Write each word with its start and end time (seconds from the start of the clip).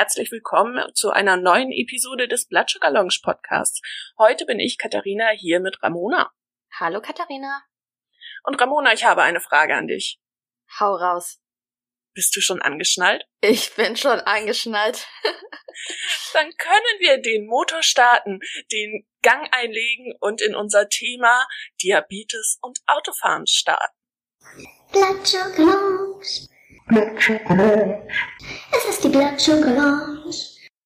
herzlich 0.00 0.32
willkommen 0.32 0.82
zu 0.94 1.10
einer 1.10 1.36
neuen 1.36 1.70
Episode 1.72 2.26
des 2.26 2.46
Blood 2.46 2.70
Sugar 2.70 2.90
Lounge 2.90 3.18
Podcasts. 3.22 3.82
Heute 4.16 4.46
bin 4.46 4.58
ich 4.58 4.78
Katharina 4.78 5.28
hier 5.28 5.60
mit 5.60 5.82
Ramona. 5.82 6.32
Hallo 6.72 7.02
Katharina. 7.02 7.62
Und 8.44 8.58
Ramona, 8.58 8.94
ich 8.94 9.04
habe 9.04 9.22
eine 9.22 9.40
Frage 9.40 9.74
an 9.74 9.88
dich. 9.88 10.18
Hau 10.78 10.94
raus. 10.94 11.42
Bist 12.14 12.34
du 12.34 12.40
schon 12.40 12.62
angeschnallt? 12.62 13.26
Ich 13.42 13.74
bin 13.74 13.94
schon 13.94 14.20
angeschnallt. 14.20 15.06
Dann 16.32 16.50
können 16.56 16.98
wir 17.00 17.20
den 17.20 17.46
Motor 17.46 17.82
starten, 17.82 18.40
den 18.72 19.06
Gang 19.20 19.48
einlegen 19.52 20.14
und 20.20 20.40
in 20.40 20.54
unser 20.54 20.88
Thema 20.88 21.46
Diabetes 21.82 22.58
und 22.62 22.78
Autofahren 22.86 23.46
starten. 23.46 23.94
Blood 24.92 25.26
Sugar 25.26 25.58
Lounge. 25.58 26.48
Blood 26.90 27.22
Sugar 27.22 27.56
Lounge. 27.56 28.08
Es 28.72 28.84
ist 28.84 29.04
die 29.04 29.08
Blood 29.10 29.40
Sugar 29.40 29.70
Lounge. 29.70 30.34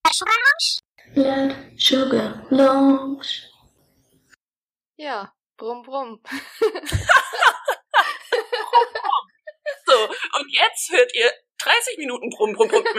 Blood 0.03 0.13
Sugar 0.13 0.37
Lounge. 0.45 0.80
Blood 1.15 1.57
Sugar 1.80 2.47
Lounge. 2.51 3.27
Ja, 4.97 5.33
brumm, 5.57 5.83
brumm. 5.83 6.23
So, 9.87 10.09
und 10.09 10.47
jetzt 10.51 10.91
hört 10.91 11.15
ihr 11.15 11.30
30 11.59 11.99
Minuten 11.99 12.30
brumm, 12.30 12.55
brumm, 12.55 12.69
brumm. 12.69 12.85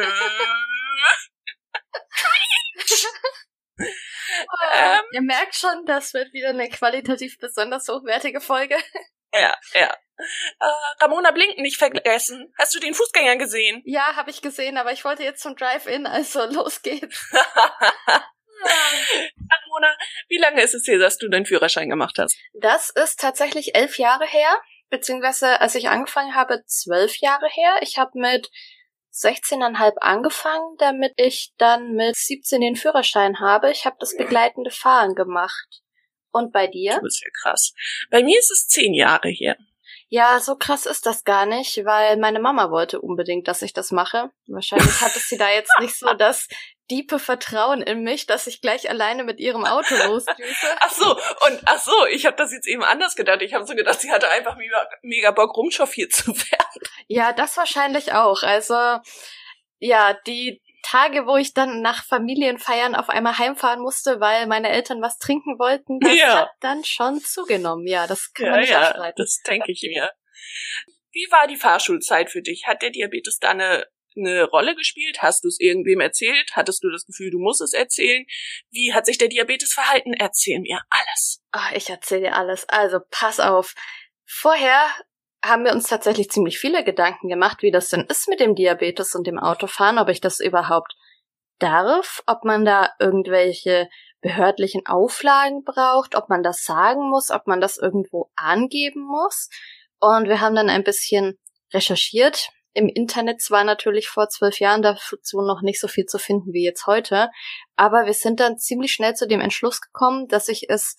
ähm, 4.73 5.01
Ihr 5.11 5.21
merkt 5.21 5.55
schon, 5.55 5.85
das 5.85 6.13
wird 6.13 6.31
wieder 6.31 6.49
eine 6.49 6.69
qualitativ 6.69 7.39
besonders 7.39 7.87
hochwertige 7.87 8.39
Folge. 8.39 8.77
Ja, 9.33 9.55
ja. 9.73 9.95
Äh, 10.17 11.03
Ramona 11.03 11.31
Blinken 11.31 11.61
nicht 11.61 11.77
vergessen. 11.77 12.53
Hast 12.57 12.73
du 12.73 12.79
den 12.79 12.93
Fußgänger 12.93 13.37
gesehen? 13.37 13.81
Ja, 13.85 14.15
habe 14.15 14.29
ich 14.29 14.41
gesehen, 14.41 14.77
aber 14.77 14.91
ich 14.91 15.03
wollte 15.05 15.23
jetzt 15.23 15.41
zum 15.41 15.55
Drive-In, 15.55 16.05
also 16.05 16.45
los 16.51 16.81
geht's. 16.81 17.31
Ramona, 18.65 19.97
wie 20.29 20.37
lange 20.37 20.61
ist 20.63 20.73
es 20.73 20.87
her, 20.87 20.97
dass 20.97 21.17
du 21.17 21.27
deinen 21.29 21.45
Führerschein 21.45 21.89
gemacht 21.89 22.17
hast? 22.17 22.37
Das 22.53 22.89
ist 22.89 23.19
tatsächlich 23.19 23.75
elf 23.75 23.97
Jahre 23.97 24.25
her, 24.25 24.61
beziehungsweise 24.89 25.59
als 25.61 25.75
ich 25.75 25.89
angefangen 25.89 26.35
habe, 26.35 26.63
zwölf 26.65 27.17
Jahre 27.17 27.47
her. 27.49 27.75
Ich 27.81 27.97
habe 27.97 28.11
mit 28.17 28.49
16,5 29.13 29.97
angefangen, 29.99 30.75
damit 30.77 31.13
ich 31.17 31.53
dann 31.57 31.93
mit 31.93 32.15
17 32.15 32.61
den 32.61 32.75
Führerschein 32.75 33.39
habe. 33.39 33.71
Ich 33.71 33.85
habe 33.85 33.95
das 33.99 34.15
begleitende 34.15 34.71
Fahren 34.71 35.15
gemacht. 35.15 35.81
Und 36.31 36.51
bei 36.51 36.67
dir? 36.67 36.95
Du 36.95 37.01
bist 37.01 37.23
ja 37.23 37.29
krass. 37.41 37.73
Bei 38.09 38.21
mir 38.21 38.37
ist 38.37 38.51
es 38.51 38.67
zehn 38.67 38.93
Jahre 38.93 39.29
her. 39.29 39.55
Ja, 40.15 40.39
so 40.39 40.55
krass 40.55 40.85
ist 40.85 41.05
das 41.07 41.25
gar 41.25 41.45
nicht, 41.45 41.83
weil 41.83 42.15
meine 42.15 42.39
Mama 42.39 42.71
wollte 42.71 43.01
unbedingt, 43.01 43.49
dass 43.49 43.61
ich 43.61 43.73
das 43.73 43.91
mache. 43.91 44.31
Wahrscheinlich 44.47 45.01
hatte 45.01 45.19
sie 45.19 45.37
da 45.37 45.49
jetzt 45.49 45.73
nicht 45.81 45.93
so 45.93 46.13
das 46.13 46.47
diepe 46.89 47.19
Vertrauen 47.19 47.81
in 47.81 48.01
mich, 48.01 48.25
dass 48.25 48.47
ich 48.47 48.61
gleich 48.61 48.89
alleine 48.89 49.25
mit 49.25 49.41
ihrem 49.41 49.65
Auto 49.65 49.93
losdüse. 50.07 50.67
Ach 50.79 50.89
so, 50.89 51.11
und 51.15 51.61
ach 51.65 51.79
so, 51.79 52.05
ich 52.05 52.25
habe 52.25 52.37
das 52.37 52.53
jetzt 52.53 52.65
eben 52.65 52.85
anders 52.85 53.17
gedacht. 53.17 53.41
Ich 53.41 53.53
habe 53.53 53.65
so 53.65 53.75
gedacht, 53.75 53.99
sie 53.99 54.09
hatte 54.09 54.29
einfach 54.29 54.55
mega, 54.55 54.87
mega 55.01 55.31
Bock 55.31 55.57
rumchauffiert 55.57 56.13
zu 56.13 56.27
werden. 56.27 56.81
Ja, 57.07 57.33
das 57.33 57.57
wahrscheinlich 57.57 58.13
auch. 58.13 58.41
Also 58.41 59.01
ja, 59.79 60.13
die 60.25 60.61
Tage, 60.85 61.25
wo 61.25 61.35
ich 61.35 61.53
dann 61.53 61.81
nach 61.81 62.03
Familienfeiern 62.05 62.95
auf 62.95 63.09
einmal 63.09 63.37
heimfahren 63.37 63.81
musste, 63.81 64.19
weil 64.19 64.45
meine 64.47 64.69
Eltern 64.69 65.01
was 65.01 65.17
trinken 65.17 65.57
wollten, 65.57 65.99
das 65.99 66.15
Ja. 66.15 66.41
hat 66.41 66.51
dann 66.59 66.83
schon 66.83 67.19
zugenommen. 67.21 67.87
Ja, 67.87 68.05
das 68.07 68.31
kann 68.33 68.45
Ja, 68.45 68.51
man 68.51 68.59
nicht 68.61 68.69
ja, 68.69 68.81
abstreiten. 68.81 69.15
das 69.17 69.41
denke 69.47 69.71
ich 69.71 69.81
mir. 69.83 70.11
Wie 71.11 71.27
war 71.31 71.47
die 71.47 71.55
Fahrschulzeit 71.57 72.29
für 72.29 72.41
dich? 72.41 72.65
Hat 72.67 72.81
der 72.81 72.91
Diabetes 72.91 73.39
da 73.39 73.49
eine, 73.51 73.85
eine 74.17 74.43
Rolle 74.43 74.75
gespielt? 74.75 75.21
Hast 75.21 75.43
du 75.43 75.47
es 75.47 75.59
irgendwem 75.59 76.01
erzählt? 76.01 76.51
Hattest 76.53 76.83
du 76.83 76.91
das 76.91 77.05
Gefühl, 77.05 77.31
du 77.31 77.39
musst 77.39 77.61
es 77.61 77.73
erzählen? 77.73 78.25
Wie 78.69 78.93
hat 78.93 79.05
sich 79.05 79.17
der 79.17 79.29
Diabetes 79.29 79.73
verhalten? 79.73 80.13
Erzähl 80.13 80.59
mir 80.59 80.81
alles. 80.89 81.41
Ah, 81.51 81.71
ich 81.73 81.89
erzähle 81.89 82.21
dir 82.21 82.35
alles. 82.35 82.67
Also 82.69 82.99
pass 83.09 83.39
auf. 83.39 83.73
Vorher 84.25 84.87
haben 85.47 85.63
wir 85.63 85.71
uns 85.71 85.87
tatsächlich 85.87 86.29
ziemlich 86.29 86.59
viele 86.59 86.83
Gedanken 86.83 87.27
gemacht, 87.27 87.61
wie 87.61 87.71
das 87.71 87.89
denn 87.89 88.01
ist 88.01 88.27
mit 88.27 88.39
dem 88.39 88.55
Diabetes 88.55 89.15
und 89.15 89.27
dem 89.27 89.39
Autofahren, 89.39 89.99
ob 89.99 90.09
ich 90.09 90.21
das 90.21 90.39
überhaupt 90.39 90.95
darf, 91.59 92.21
ob 92.25 92.43
man 92.43 92.65
da 92.65 92.89
irgendwelche 92.99 93.87
behördlichen 94.21 94.85
Auflagen 94.85 95.63
braucht, 95.63 96.15
ob 96.15 96.29
man 96.29 96.43
das 96.43 96.63
sagen 96.63 97.09
muss, 97.09 97.31
ob 97.31 97.47
man 97.47 97.61
das 97.61 97.77
irgendwo 97.77 98.31
angeben 98.35 99.01
muss. 99.01 99.49
Und 99.99 100.27
wir 100.27 100.41
haben 100.41 100.55
dann 100.55 100.69
ein 100.69 100.83
bisschen 100.83 101.37
recherchiert. 101.73 102.49
Im 102.73 102.89
Internet 102.89 103.41
zwar 103.41 103.63
natürlich 103.63 104.09
vor 104.09 104.27
zwölf 104.29 104.59
Jahren 104.59 104.81
dazu 104.81 105.41
noch 105.41 105.61
nicht 105.61 105.79
so 105.79 105.87
viel 105.87 106.05
zu 106.05 106.17
finden 106.17 106.51
wie 106.51 106.65
jetzt 106.65 106.87
heute, 106.87 107.29
aber 107.77 108.05
wir 108.05 108.13
sind 108.13 108.39
dann 108.39 108.57
ziemlich 108.57 108.91
schnell 108.91 109.13
zu 109.13 109.27
dem 109.27 109.39
Entschluss 109.39 109.79
gekommen, 109.79 110.27
dass 110.27 110.49
ich 110.49 110.69
es 110.69 110.97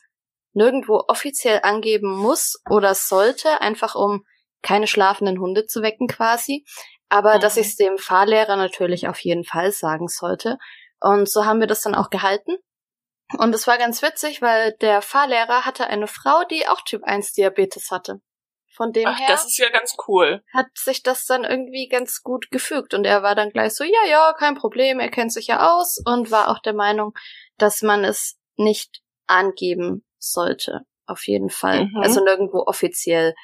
nirgendwo 0.55 1.05
offiziell 1.09 1.61
angeben 1.63 2.17
muss 2.17 2.63
oder 2.71 2.95
sollte, 2.95 3.61
einfach 3.61 3.95
um 3.95 4.25
keine 4.63 4.87
schlafenden 4.87 5.41
Hunde 5.41 5.67
zu 5.67 5.83
wecken 5.83 6.09
quasi, 6.09 6.65
aber 7.09 7.37
Mhm. 7.37 7.41
dass 7.41 7.57
ich 7.57 7.69
es 7.69 7.77
dem 7.77 7.99
Fahrlehrer 7.99 8.57
natürlich 8.57 9.09
auf 9.09 9.19
jeden 9.21 9.45
Fall 9.45 9.73
sagen 9.73 10.09
sollte. 10.09 10.59
Und 11.01 11.29
so 11.29 11.45
haben 11.45 11.61
wir 11.61 11.67
das 11.67 11.83
dann 11.83 11.95
auch 11.95 12.11
gehalten. 12.11 12.57
Und 13.39 13.55
es 13.55 13.67
war 13.67 13.77
ganz 13.79 14.03
witzig, 14.03 14.41
weil 14.41 14.73
der 14.81 15.03
Fahrlehrer 15.03 15.65
hatte 15.65 15.87
eine 15.89 16.07
Frau, 16.07 16.45
die 16.51 16.69
auch 16.69 16.81
Typ 16.83 17.03
1 17.05 17.33
Diabetes 17.33 17.91
hatte. 17.91 18.21
Von 18.75 18.93
dem 18.93 19.07
Ach, 19.07 19.19
her 19.19 19.27
das 19.29 19.47
ist 19.47 19.59
ja 19.59 19.71
ganz 19.71 19.97
cool. 20.07 20.43
hat 20.53 20.67
sich 20.75 21.03
das 21.03 21.25
dann 21.25 21.45
irgendwie 21.45 21.89
ganz 21.89 22.23
gut 22.23 22.51
gefügt 22.51 22.93
und 22.93 23.07
er 23.07 23.23
war 23.23 23.35
dann 23.35 23.49
gleich 23.51 23.75
so, 23.75 23.85
ja, 23.85 24.07
ja, 24.09 24.35
kein 24.39 24.55
Problem, 24.55 25.01
er 25.01 25.11
kennt 25.11 25.33
sich 25.33 25.47
ja 25.47 25.75
aus 25.75 25.99
und 26.05 26.31
war 26.31 26.49
auch 26.51 26.59
der 26.59 26.75
Meinung, 26.75 27.13
dass 27.57 27.81
man 27.81 28.05
es 28.05 28.37
nicht 28.57 29.01
angeben 29.27 30.05
sollte. 30.19 30.83
Auf 31.07 31.27
jeden 31.27 31.49
Fall. 31.51 31.87
Mhm. 31.87 32.03
Also 32.03 32.23
nirgendwo 32.23 32.65
offiziell. 32.67 33.35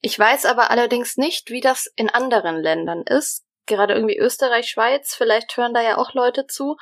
Ich 0.00 0.18
weiß 0.18 0.44
aber 0.46 0.70
allerdings 0.70 1.16
nicht, 1.16 1.50
wie 1.50 1.60
das 1.60 1.86
in 1.96 2.10
anderen 2.10 2.60
Ländern 2.62 3.02
ist. 3.02 3.44
Gerade 3.66 3.94
irgendwie 3.94 4.16
Österreich, 4.18 4.68
Schweiz, 4.68 5.14
vielleicht 5.14 5.56
hören 5.56 5.74
da 5.74 5.80
ja 5.82 5.96
auch 5.98 6.14
Leute 6.14 6.46
zu. 6.46 6.76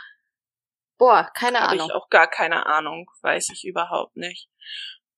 Boah, 0.99 1.31
keine 1.35 1.61
Habe 1.61 1.73
Ahnung. 1.73 1.87
ich 1.89 1.95
auch 1.95 2.09
gar 2.11 2.29
keine 2.29 2.67
Ahnung. 2.67 3.07
Weiß 3.23 3.49
ich 3.51 3.65
überhaupt 3.65 4.17
nicht. 4.17 4.49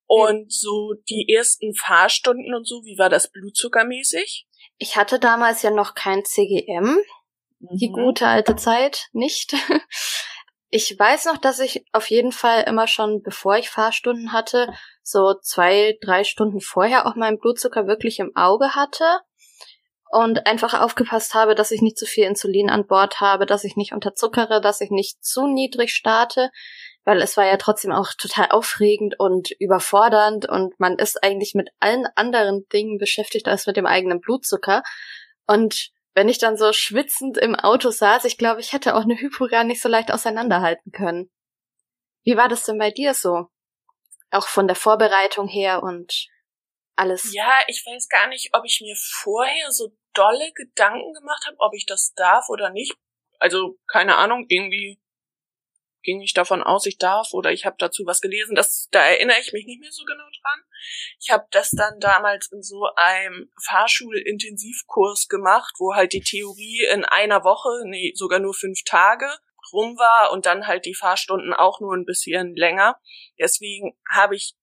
Und 0.05 0.51
so 0.53 0.93
die 1.09 1.27
ersten 1.33 1.75
Fahrstunden 1.75 2.55
und 2.55 2.65
so, 2.65 2.83
wie 2.85 2.97
war 2.97 3.09
das 3.09 3.29
blutzuckermäßig? 3.29 4.47
Ich 4.77 4.95
hatte 4.95 5.19
damals 5.19 5.61
ja 5.63 5.71
noch 5.71 5.93
kein 5.95 6.23
CGM. 6.23 6.97
Die 7.59 7.89
Mhm. 7.89 7.93
gute 7.93 8.27
alte 8.27 8.55
Zeit 8.55 9.07
nicht. 9.11 9.53
Ich 10.69 10.97
weiß 10.97 11.25
noch, 11.25 11.37
dass 11.37 11.59
ich 11.59 11.85
auf 11.93 12.09
jeden 12.09 12.33
Fall 12.33 12.63
immer 12.63 12.87
schon, 12.87 13.21
bevor 13.21 13.57
ich 13.57 13.69
Fahrstunden 13.69 14.33
hatte, 14.33 14.67
so 15.01 15.33
zwei, 15.41 15.97
drei 16.01 16.25
Stunden 16.25 16.59
vorher 16.59 17.05
auch 17.07 17.15
meinen 17.15 17.39
Blutzucker 17.39 17.87
wirklich 17.87 18.19
im 18.19 18.35
Auge 18.35 18.75
hatte 18.75 19.21
und 20.09 20.45
einfach 20.45 20.73
aufgepasst 20.73 21.33
habe, 21.33 21.55
dass 21.55 21.71
ich 21.71 21.81
nicht 21.81 21.97
zu 21.97 22.05
viel 22.05 22.25
Insulin 22.25 22.69
an 22.69 22.85
Bord 22.85 23.21
habe, 23.21 23.45
dass 23.45 23.63
ich 23.63 23.77
nicht 23.77 23.93
unterzuckere, 23.93 24.59
dass 24.59 24.81
ich 24.81 24.89
nicht 24.89 25.23
zu 25.23 25.47
niedrig 25.47 25.91
starte, 25.93 26.49
weil 27.05 27.21
es 27.21 27.37
war 27.37 27.45
ja 27.45 27.55
trotzdem 27.55 27.93
auch 27.93 28.09
total 28.17 28.47
aufregend 28.49 29.15
und 29.17 29.51
überfordernd 29.59 30.49
und 30.49 30.77
man 30.79 30.97
ist 30.97 31.23
eigentlich 31.23 31.53
mit 31.55 31.69
allen 31.79 32.05
anderen 32.15 32.67
Dingen 32.73 32.97
beschäftigt 32.97 33.47
als 33.47 33.67
mit 33.67 33.77
dem 33.77 33.85
eigenen 33.85 34.19
Blutzucker. 34.19 34.83
Und 35.45 35.91
wenn 36.17 36.29
ich 36.29 36.39
dann 36.39 36.57
so 36.57 36.73
schwitzend 36.73 37.37
im 37.37 37.53
Auto 37.53 37.91
saß, 37.91 38.25
ich 38.25 38.39
glaube, 38.39 38.59
ich 38.59 38.73
hätte 38.73 38.95
auch 38.95 39.03
eine 39.03 39.19
Hypo 39.19 39.45
gar 39.45 39.63
nicht 39.63 39.79
so 39.79 39.87
leicht 39.87 40.11
auseinanderhalten 40.11 40.91
können. 40.91 41.29
Wie 42.23 42.35
war 42.35 42.49
das 42.49 42.63
denn 42.63 42.79
bei 42.79 42.89
dir 42.89 43.13
so? 43.13 43.49
Auch 44.31 44.47
von 44.47 44.65
der 44.65 44.75
Vorbereitung 44.75 45.47
her 45.47 45.83
und 45.83 46.27
alles. 46.95 47.31
Ja, 47.35 47.53
ich 47.67 47.85
weiß 47.85 48.09
gar 48.09 48.27
nicht, 48.29 48.49
ob 48.53 48.65
ich 48.65 48.81
mir 48.81 48.95
vorher 48.97 49.71
so 49.71 49.95
dolle 50.15 50.51
Gedanken 50.53 51.13
gemacht 51.13 51.45
habe, 51.45 51.57
ob 51.59 51.75
ich 51.75 51.85
das 51.85 52.15
darf 52.15 52.49
oder 52.49 52.71
nicht. 52.71 52.95
Also, 53.37 53.77
keine 53.85 54.15
Ahnung, 54.15 54.47
irgendwie 54.49 54.99
ging 56.07 56.21
ich 56.21 56.33
davon 56.33 56.63
aus, 56.63 56.85
ich 56.85 56.97
darf 56.97 57.33
oder 57.33 57.51
ich 57.51 57.65
habe 57.65 57.75
dazu 57.77 58.03
was 58.05 58.21
gelesen. 58.21 58.55
Das, 58.55 58.87
da 58.91 59.01
erinnere 59.01 59.39
ich 59.41 59.51
mich 59.51 59.65
nicht 59.65 59.81
mehr 59.81 59.91
so 59.91 60.05
genau 60.05 60.23
dran. 60.23 60.63
Ich 61.19 61.29
habe 61.31 61.45
das 61.51 61.69
dann 61.71 61.99
damals 61.99 62.49
in 62.49 62.63
so 62.63 62.87
einem 62.95 63.51
Fahrschulintensivkurs 63.61 65.27
gemacht, 65.27 65.75
wo 65.79 65.95
halt 65.95 66.13
die 66.13 66.21
Theorie 66.21 66.85
in 66.93 67.03
einer 67.03 67.43
Woche, 67.43 67.83
nee, 67.87 68.13
sogar 68.15 68.39
nur 68.39 68.53
fünf 68.53 68.83
Tage 68.85 69.27
rum 69.73 69.97
war 69.97 70.31
und 70.31 70.45
dann 70.45 70.65
halt 70.65 70.85
die 70.85 70.95
Fahrstunden 70.95 71.53
auch 71.53 71.81
nur 71.81 71.93
ein 71.93 72.05
bisschen 72.05 72.55
länger. 72.55 72.97
Deswegen 73.37 73.97
habe 74.09 74.37
ich 74.37 74.55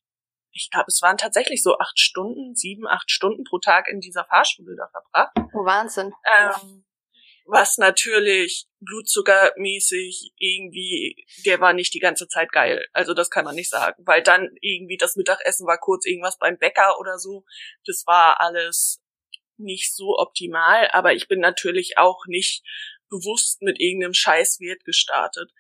ich 0.57 0.71
glaube, 0.71 0.87
es 0.87 1.03
waren 1.03 1.17
tatsächlich 1.17 1.65
so 1.65 1.77
acht 1.79 1.99
Stunden, 1.99 2.55
sieben, 2.55 2.87
acht 2.87 3.11
Stunden 3.11 3.43
pro 3.43 3.59
Tag 3.59 3.89
in 3.89 3.99
dieser 3.99 4.25
Fahrschule 4.25 4.77
da 4.77 4.89
verbracht. 4.89 5.37
Oh, 5.53 5.65
Wahnsinn. 5.65 6.13
Ähm, 6.39 6.84
was 7.47 7.77
natürlich 7.79 8.67
blutzuckermäßig 8.81 10.33
irgendwie, 10.39 11.27
der 11.45 11.61
war 11.61 11.73
nicht 11.73 11.93
die 11.95 12.01
ganze 12.01 12.27
Zeit 12.29 12.53
geil. 12.53 12.87
Also 12.93 13.15
das 13.15 13.31
kann 13.31 13.45
man 13.45 13.55
nicht 13.55 13.71
sagen, 13.71 14.03
weil 14.07 14.23
dann 14.23 14.51
irgendwie 14.61 14.97
das 14.97 15.17
Mittagessen 15.17 15.67
war 15.67 15.79
kurz 15.79 16.07
irgendwas 16.07 16.39
beim 16.39 16.59
Bäcker 16.59 16.99
oder 16.99 17.19
so. 17.19 17.45
Das 17.87 18.05
war 18.07 18.41
alles 18.41 19.03
nicht 19.57 19.95
so 19.95 20.19
optimal, 20.19 20.89
aber 20.93 21.13
ich 21.13 21.29
bin 21.29 21.41
natürlich 21.41 21.99
auch 21.99 22.25
nicht 22.27 22.65
bewusst 23.09 23.63
mit 23.63 23.79
irgendeinem 23.81 24.15
Scheißwert 24.15 24.85
gestartet. 24.85 25.53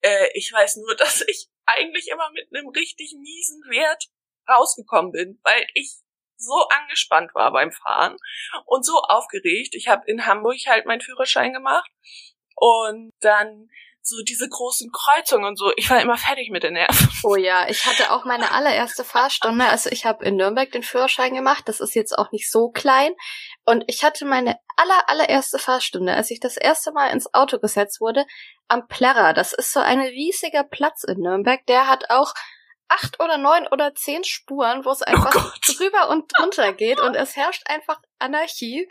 Äh, 0.00 0.28
ich 0.34 0.52
weiß 0.52 0.76
nur, 0.76 0.94
dass 0.96 1.20
ich 1.22 1.48
eigentlich 1.66 2.08
immer 2.08 2.30
mit 2.32 2.48
einem 2.52 2.68
richtig 2.68 3.14
miesen 3.20 3.62
Wert 3.70 4.04
rausgekommen 4.48 5.12
bin, 5.12 5.40
weil 5.42 5.66
ich 5.74 6.03
so 6.36 6.66
angespannt 6.68 7.34
war 7.34 7.52
beim 7.52 7.72
Fahren 7.72 8.16
und 8.66 8.84
so 8.84 9.00
aufgeregt. 9.00 9.74
Ich 9.74 9.88
habe 9.88 10.02
in 10.06 10.26
Hamburg 10.26 10.56
halt 10.66 10.86
meinen 10.86 11.00
Führerschein 11.00 11.52
gemacht 11.52 11.90
und 12.56 13.12
dann 13.20 13.68
so 14.06 14.22
diese 14.22 14.48
großen 14.48 14.90
Kreuzungen 14.92 15.46
und 15.46 15.58
so. 15.58 15.72
Ich 15.76 15.88
war 15.88 16.00
immer 16.00 16.18
fertig 16.18 16.50
mit 16.50 16.62
den 16.62 16.74
Nerven. 16.74 17.08
Oh 17.22 17.36
ja, 17.36 17.66
ich 17.68 17.86
hatte 17.86 18.12
auch 18.12 18.26
meine 18.26 18.52
allererste 18.52 19.02
Fahrstunde. 19.02 19.64
Also 19.64 19.88
ich 19.90 20.04
habe 20.04 20.24
in 20.24 20.36
Nürnberg 20.36 20.70
den 20.70 20.82
Führerschein 20.82 21.34
gemacht. 21.34 21.64
Das 21.66 21.80
ist 21.80 21.94
jetzt 21.94 22.16
auch 22.18 22.30
nicht 22.30 22.50
so 22.50 22.68
klein. 22.68 23.12
Und 23.64 23.84
ich 23.86 24.04
hatte 24.04 24.26
meine 24.26 24.58
aller 24.76 25.08
allererste 25.08 25.58
Fahrstunde, 25.58 26.12
als 26.12 26.30
ich 26.30 26.38
das 26.38 26.58
erste 26.58 26.92
Mal 26.92 27.08
ins 27.08 27.32
Auto 27.32 27.58
gesetzt 27.58 28.00
wurde, 28.00 28.26
am 28.68 28.86
Plärrer. 28.88 29.32
Das 29.32 29.54
ist 29.54 29.72
so 29.72 29.80
ein 29.80 30.00
riesiger 30.00 30.64
Platz 30.64 31.04
in 31.04 31.20
Nürnberg. 31.20 31.64
Der 31.66 31.86
hat 31.86 32.10
auch 32.10 32.34
acht 32.88 33.20
oder 33.20 33.38
neun 33.38 33.66
oder 33.68 33.94
zehn 33.94 34.24
Spuren, 34.24 34.84
wo 34.84 34.90
es 34.90 35.02
einfach 35.02 35.34
oh 35.34 35.72
drüber 35.72 36.08
und 36.10 36.30
drunter 36.36 36.72
geht 36.72 37.00
und 37.00 37.14
es 37.14 37.36
herrscht 37.36 37.62
einfach 37.66 38.00
Anarchie. 38.18 38.88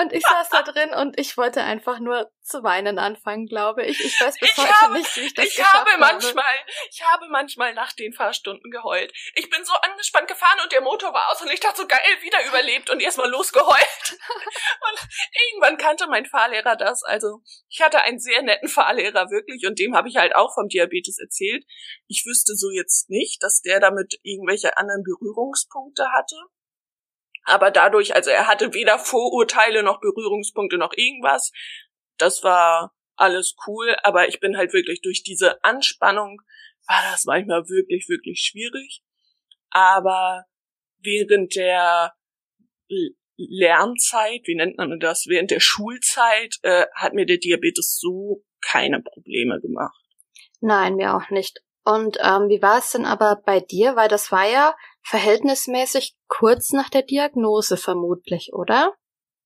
Und 0.00 0.12
ich 0.12 0.22
saß 0.22 0.48
da 0.50 0.62
drin 0.62 0.90
und 0.94 1.18
ich 1.18 1.36
wollte 1.36 1.62
einfach 1.62 1.98
nur 1.98 2.30
zu 2.42 2.62
weinen 2.62 2.98
anfangen, 2.98 3.46
glaube 3.46 3.84
ich. 3.84 3.98
Ich 4.04 4.20
weiß 4.20 4.38
bis 4.38 4.50
Ich 4.50 4.56
heute 4.58 4.80
habe- 4.80 4.92
nicht, 4.94 5.16
wie 5.16 5.20
ich 5.20 5.34
das 5.34 5.44
Ich 5.46 5.56
geschafft 5.56 5.74
habe 5.74 5.90
habe. 5.90 6.00
manchmal, 6.00 6.54
ich 6.90 7.02
habe 7.04 7.26
manchmal 7.30 7.74
nach 7.74 7.92
den 7.92 8.12
Fahrstunden 8.12 8.70
geheult. 8.70 9.12
Ich 9.34 9.50
bin 9.50 9.64
so 9.64 9.74
angespannt 9.74 10.28
gefahren 10.28 10.58
und 10.62 10.72
der 10.72 10.80
Motor 10.80 11.12
war 11.12 11.30
aus 11.30 11.42
und 11.42 11.50
ich 11.50 11.60
dachte 11.60 11.82
so 11.82 11.86
geil, 11.86 11.98
wieder 12.22 12.38
überlebt 12.46 12.90
und 12.90 13.00
erstmal 13.00 13.28
losgeheult. 13.30 13.78
Und 14.90 15.08
irgendwann 15.50 15.76
kannte 15.76 16.06
mein 16.08 16.24
Fahrlehrer 16.26 16.76
das. 16.76 17.02
Also 17.02 17.40
ich 17.68 17.80
hatte 17.82 18.00
einen 18.02 18.18
sehr 18.18 18.42
netten 18.42 18.68
Fahrlehrer 18.68 19.30
wirklich 19.30 19.66
und 19.66 19.78
dem 19.78 19.94
habe 19.94 20.08
ich 20.08 20.16
halt 20.16 20.34
auch 20.34 20.54
vom 20.54 20.68
Diabetes 20.68 21.18
erzählt. 21.18 21.64
Ich 22.06 22.24
wüsste 22.26 22.54
so 22.54 22.70
jetzt 22.70 23.10
nicht, 23.10 23.42
dass 23.42 23.60
der 23.60 23.80
damit 23.80 24.18
irgendwelche 24.22 24.76
anderen 24.78 25.02
Berührungspunkte 25.02 26.10
hatte. 26.12 26.36
Aber 27.48 27.70
dadurch, 27.70 28.14
also 28.14 28.30
er 28.30 28.46
hatte 28.46 28.74
weder 28.74 28.98
Vorurteile 28.98 29.82
noch 29.82 30.00
Berührungspunkte 30.00 30.76
noch 30.78 30.92
irgendwas. 30.94 31.50
Das 32.18 32.42
war 32.42 32.94
alles 33.16 33.56
cool, 33.66 33.96
aber 34.02 34.28
ich 34.28 34.38
bin 34.40 34.56
halt 34.56 34.72
wirklich 34.72 35.00
durch 35.00 35.22
diese 35.22 35.62
Anspannung 35.64 36.40
war 36.86 37.02
das 37.10 37.24
manchmal 37.24 37.68
wirklich, 37.68 38.08
wirklich 38.08 38.40
schwierig. 38.40 39.02
Aber 39.70 40.44
während 40.98 41.54
der 41.54 42.14
Lernzeit, 43.36 44.42
wie 44.44 44.56
nennt 44.56 44.78
man 44.78 44.98
das, 44.98 45.26
während 45.28 45.50
der 45.50 45.60
Schulzeit, 45.60 46.56
äh, 46.62 46.86
hat 46.94 47.14
mir 47.14 47.26
der 47.26 47.38
Diabetes 47.38 47.98
so 48.00 48.42
keine 48.60 49.00
Probleme 49.00 49.60
gemacht. 49.60 50.00
Nein, 50.60 50.96
mir 50.96 51.14
auch 51.14 51.30
nicht. 51.30 51.60
Und 51.84 52.18
ähm, 52.20 52.48
wie 52.48 52.60
war 52.60 52.78
es 52.78 52.90
denn 52.90 53.04
aber 53.04 53.40
bei 53.46 53.60
dir? 53.60 53.96
Weil 53.96 54.08
das 54.08 54.32
war 54.32 54.48
ja 54.48 54.74
verhältnismäßig 55.08 56.14
kurz 56.28 56.72
nach 56.72 56.90
der 56.90 57.02
Diagnose 57.02 57.76
vermutlich, 57.76 58.50
oder? 58.52 58.94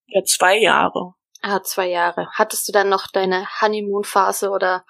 Ja, 0.07 0.23
zwei 0.25 0.59
Jahre. 0.59 1.15
Ah, 1.41 1.63
zwei 1.63 1.89
Jahre. 1.89 2.29
Hattest 2.35 2.69
du 2.69 2.73
dann 2.73 2.89
noch 2.89 3.09
deine 3.13 3.47
Honeymoon-Phase 3.61 4.51
oder 4.51 4.85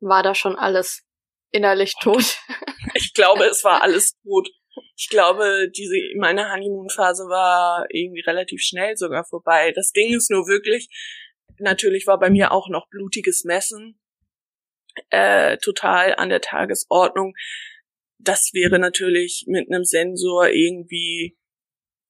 war 0.00 0.22
da 0.22 0.34
schon 0.34 0.56
alles 0.56 1.02
innerlich 1.50 1.94
tot? 2.00 2.38
Ich 2.94 3.12
glaube, 3.12 3.44
es 3.44 3.62
war 3.62 3.82
alles 3.82 4.16
tot. 4.24 4.48
Ich 4.96 5.08
glaube, 5.10 5.68
diese 5.76 5.94
meine 6.18 6.50
Honeymoon-Phase 6.50 7.24
war 7.24 7.86
irgendwie 7.90 8.22
relativ 8.22 8.62
schnell 8.62 8.96
sogar 8.96 9.24
vorbei. 9.24 9.72
Das 9.76 9.92
Ding 9.92 10.16
ist 10.16 10.30
nur 10.30 10.48
wirklich, 10.48 10.88
natürlich 11.58 12.06
war 12.06 12.18
bei 12.18 12.30
mir 12.30 12.52
auch 12.52 12.68
noch 12.68 12.88
blutiges 12.88 13.44
Messen 13.44 14.00
äh, 15.10 15.58
total 15.58 16.14
an 16.16 16.30
der 16.30 16.40
Tagesordnung. 16.40 17.34
Das 18.22 18.50
wäre 18.52 18.78
natürlich 18.78 19.44
mit 19.46 19.68
einem 19.70 19.84
Sensor 19.84 20.48
irgendwie 20.48 21.38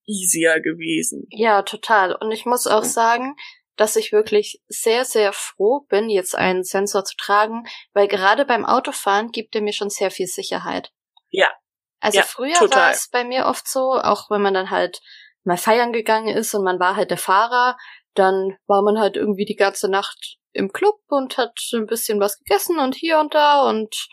easier 0.07 0.61
gewesen. 0.61 1.27
Ja, 1.31 1.63
total. 1.63 2.15
Und 2.15 2.33
ich 2.33 2.47
muss 2.47 2.67
auch 2.67 2.85
sagen, 2.85 3.37
dass 3.77 3.97
ich 3.97 4.13
wirklich 4.13 4.61
sehr, 4.69 5.05
sehr 5.05 5.33
froh 5.33 5.87
bin, 5.89 6.11
jetzt 6.11 6.35
einen 6.35 6.65
Sensor 6.65 7.05
zu 7.05 7.17
tragen, 7.17 7.65
weil 7.93 8.09
gerade 8.09 8.45
beim 8.45 8.67
Autofahren 8.67 9.31
gibt 9.31 9.55
er 9.55 9.63
mir 9.63 9.73
schon 9.73 9.89
sehr 9.89 10.11
viel 10.11 10.27
Sicherheit. 10.27 10.93
Ja. 11.31 11.49
Also 12.01 12.19
Ja, 12.19 12.25
früher 12.25 12.55
total. 12.55 12.83
war 12.83 12.91
es 12.91 13.09
bei 13.09 13.25
mir 13.25 13.47
oft 13.47 13.69
so, 13.69 13.93
auch 13.93 14.31
wenn 14.31 14.43
man 14.43 14.55
dann 14.55 14.71
halt 14.71 15.01
mal 15.45 15.57
feiern 15.57 15.93
gegangen 15.93 16.35
ist 16.35 16.55
und 16.55 16.65
man 16.65 16.81
war 16.81 16.97
halt 16.97 17.11
der 17.11 17.19
Fahrer, 17.19 17.77
dann 18.15 18.57
war 18.67 18.83
man 18.83 18.99
halt 18.99 19.17
irgendwie 19.17 19.45
die 19.45 19.57
ganze 19.57 19.91
Nacht 19.91 20.39
im 20.53 20.73
Club 20.73 21.01
und 21.09 21.39
hat 21.39 21.59
ein 21.73 21.87
bisschen 21.87 22.21
was 22.21 22.39
gegessen 22.39 22.79
und 22.79 22.95
hier 22.95 23.19
und 23.19 23.35
da 23.35 23.63
und 23.69 24.09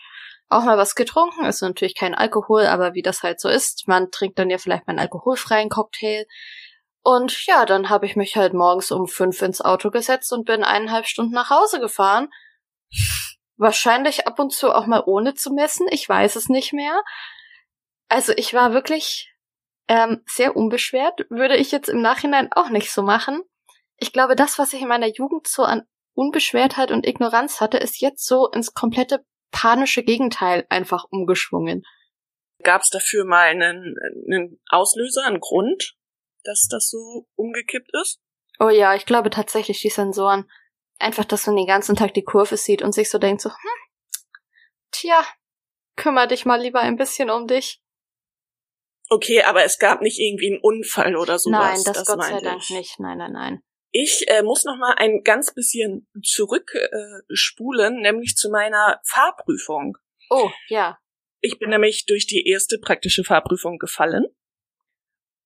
auch 0.48 0.64
mal 0.64 0.78
was 0.78 0.94
getrunken. 0.94 1.44
Ist 1.44 1.62
natürlich 1.62 1.94
kein 1.94 2.14
Alkohol, 2.14 2.66
aber 2.66 2.94
wie 2.94 3.02
das 3.02 3.22
halt 3.22 3.40
so 3.40 3.48
ist, 3.48 3.86
man 3.86 4.10
trinkt 4.10 4.38
dann 4.38 4.50
ja 4.50 4.58
vielleicht 4.58 4.86
mal 4.86 4.92
einen 4.92 5.00
alkoholfreien 5.00 5.68
Cocktail. 5.68 6.26
Und 7.02 7.46
ja, 7.46 7.64
dann 7.64 7.88
habe 7.88 8.06
ich 8.06 8.16
mich 8.16 8.36
halt 8.36 8.54
morgens 8.54 8.90
um 8.90 9.06
fünf 9.06 9.40
ins 9.42 9.60
Auto 9.60 9.90
gesetzt 9.90 10.32
und 10.32 10.44
bin 10.44 10.64
eineinhalb 10.64 11.06
Stunden 11.06 11.32
nach 11.32 11.50
Hause 11.50 11.80
gefahren. 11.80 12.28
Wahrscheinlich 13.56 14.26
ab 14.26 14.38
und 14.38 14.52
zu 14.52 14.72
auch 14.74 14.86
mal 14.86 15.02
ohne 15.06 15.34
zu 15.34 15.52
messen, 15.52 15.86
ich 15.90 16.08
weiß 16.08 16.36
es 16.36 16.48
nicht 16.48 16.72
mehr. 16.72 17.02
Also 18.08 18.32
ich 18.36 18.54
war 18.54 18.72
wirklich 18.72 19.32
ähm, 19.88 20.22
sehr 20.26 20.56
unbeschwert, 20.56 21.26
würde 21.30 21.56
ich 21.56 21.72
jetzt 21.72 21.88
im 21.88 22.00
Nachhinein 22.00 22.50
auch 22.52 22.68
nicht 22.68 22.92
so 22.92 23.02
machen. 23.02 23.42
Ich 23.96 24.12
glaube, 24.12 24.36
das, 24.36 24.58
was 24.58 24.72
ich 24.72 24.82
in 24.82 24.88
meiner 24.88 25.08
Jugend 25.08 25.48
so 25.48 25.64
an 25.64 25.82
Unbeschwertheit 26.14 26.90
und 26.90 27.06
Ignoranz 27.06 27.60
hatte, 27.60 27.78
ist 27.78 28.00
jetzt 28.00 28.26
so 28.26 28.48
ins 28.48 28.74
komplette 28.74 29.24
panische 29.50 30.02
Gegenteil 30.02 30.66
einfach 30.68 31.04
umgeschwungen. 31.10 31.84
Gab 32.62 32.82
es 32.82 32.90
dafür 32.90 33.24
mal 33.24 33.48
einen, 33.48 33.96
einen 34.26 34.60
Auslöser, 34.68 35.24
einen 35.24 35.40
Grund, 35.40 35.96
dass 36.44 36.66
das 36.68 36.88
so 36.90 37.26
umgekippt 37.36 37.90
ist? 38.02 38.20
Oh 38.58 38.68
ja, 38.68 38.94
ich 38.94 39.06
glaube 39.06 39.30
tatsächlich 39.30 39.80
die 39.80 39.90
Sensoren. 39.90 40.50
Einfach, 40.98 41.24
dass 41.24 41.46
man 41.46 41.56
den 41.56 41.66
ganzen 41.66 41.94
Tag 41.94 42.14
die 42.14 42.24
Kurve 42.24 42.56
sieht 42.56 42.82
und 42.82 42.92
sich 42.92 43.08
so 43.08 43.18
denkt 43.18 43.40
so, 43.40 43.50
hm, 43.50 44.22
tja, 44.90 45.24
kümmer 45.96 46.26
dich 46.26 46.44
mal 46.44 46.60
lieber 46.60 46.80
ein 46.80 46.96
bisschen 46.96 47.30
um 47.30 47.46
dich. 47.46 47.80
Okay, 49.10 49.42
aber 49.42 49.64
es 49.64 49.78
gab 49.78 50.02
nicht 50.02 50.18
irgendwie 50.18 50.52
einen 50.52 50.60
Unfall 50.60 51.16
oder 51.16 51.38
sowas. 51.38 51.84
nein, 51.84 51.94
das, 51.94 52.04
Gott 52.04 52.22
sei 52.22 52.40
Dank 52.40 52.62
ich. 52.62 52.70
nicht. 52.70 53.00
Nein, 53.00 53.18
nein, 53.18 53.32
nein. 53.32 53.62
Ich 53.90 54.28
äh, 54.28 54.42
muss 54.42 54.64
noch 54.64 54.76
mal 54.76 54.94
ein 54.98 55.22
ganz 55.24 55.54
bisschen 55.54 56.08
zurückspulen, 56.22 56.92
äh, 56.92 57.34
spulen, 57.34 58.00
nämlich 58.00 58.36
zu 58.36 58.50
meiner 58.50 59.00
Fahrprüfung. 59.04 59.96
Oh, 60.30 60.50
ja. 60.68 60.98
Ich 61.40 61.58
bin 61.58 61.70
nämlich 61.70 62.04
durch 62.06 62.26
die 62.26 62.46
erste 62.46 62.78
praktische 62.78 63.24
Fahrprüfung 63.24 63.78
gefallen. 63.78 64.26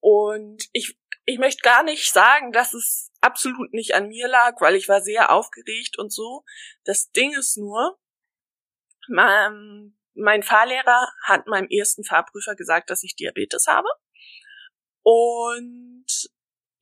Und 0.00 0.64
ich, 0.72 0.98
ich 1.26 1.38
möchte 1.38 1.62
gar 1.62 1.84
nicht 1.84 2.12
sagen, 2.12 2.50
dass 2.50 2.74
es 2.74 3.12
absolut 3.20 3.72
nicht 3.72 3.94
an 3.94 4.08
mir 4.08 4.26
lag, 4.26 4.60
weil 4.60 4.74
ich 4.74 4.88
war 4.88 5.00
sehr 5.00 5.30
aufgeregt 5.30 5.98
und 5.98 6.12
so. 6.12 6.44
Das 6.84 7.10
Ding 7.12 7.32
ist 7.38 7.56
nur, 7.56 7.98
mein, 9.08 9.96
mein 10.14 10.42
Fahrlehrer 10.42 11.08
hat 11.24 11.46
meinem 11.46 11.68
ersten 11.68 12.04
Fahrprüfer 12.04 12.56
gesagt, 12.56 12.90
dass 12.90 13.04
ich 13.04 13.14
Diabetes 13.14 13.66
habe. 13.68 13.88
Und 15.04 16.06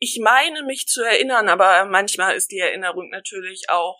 ich 0.01 0.19
meine 0.21 0.63
mich 0.65 0.87
zu 0.87 1.03
erinnern, 1.03 1.49
aber 1.49 1.85
manchmal 1.85 2.35
ist 2.35 2.51
die 2.51 2.59
Erinnerung 2.59 3.11
natürlich 3.11 3.69
auch 3.69 3.99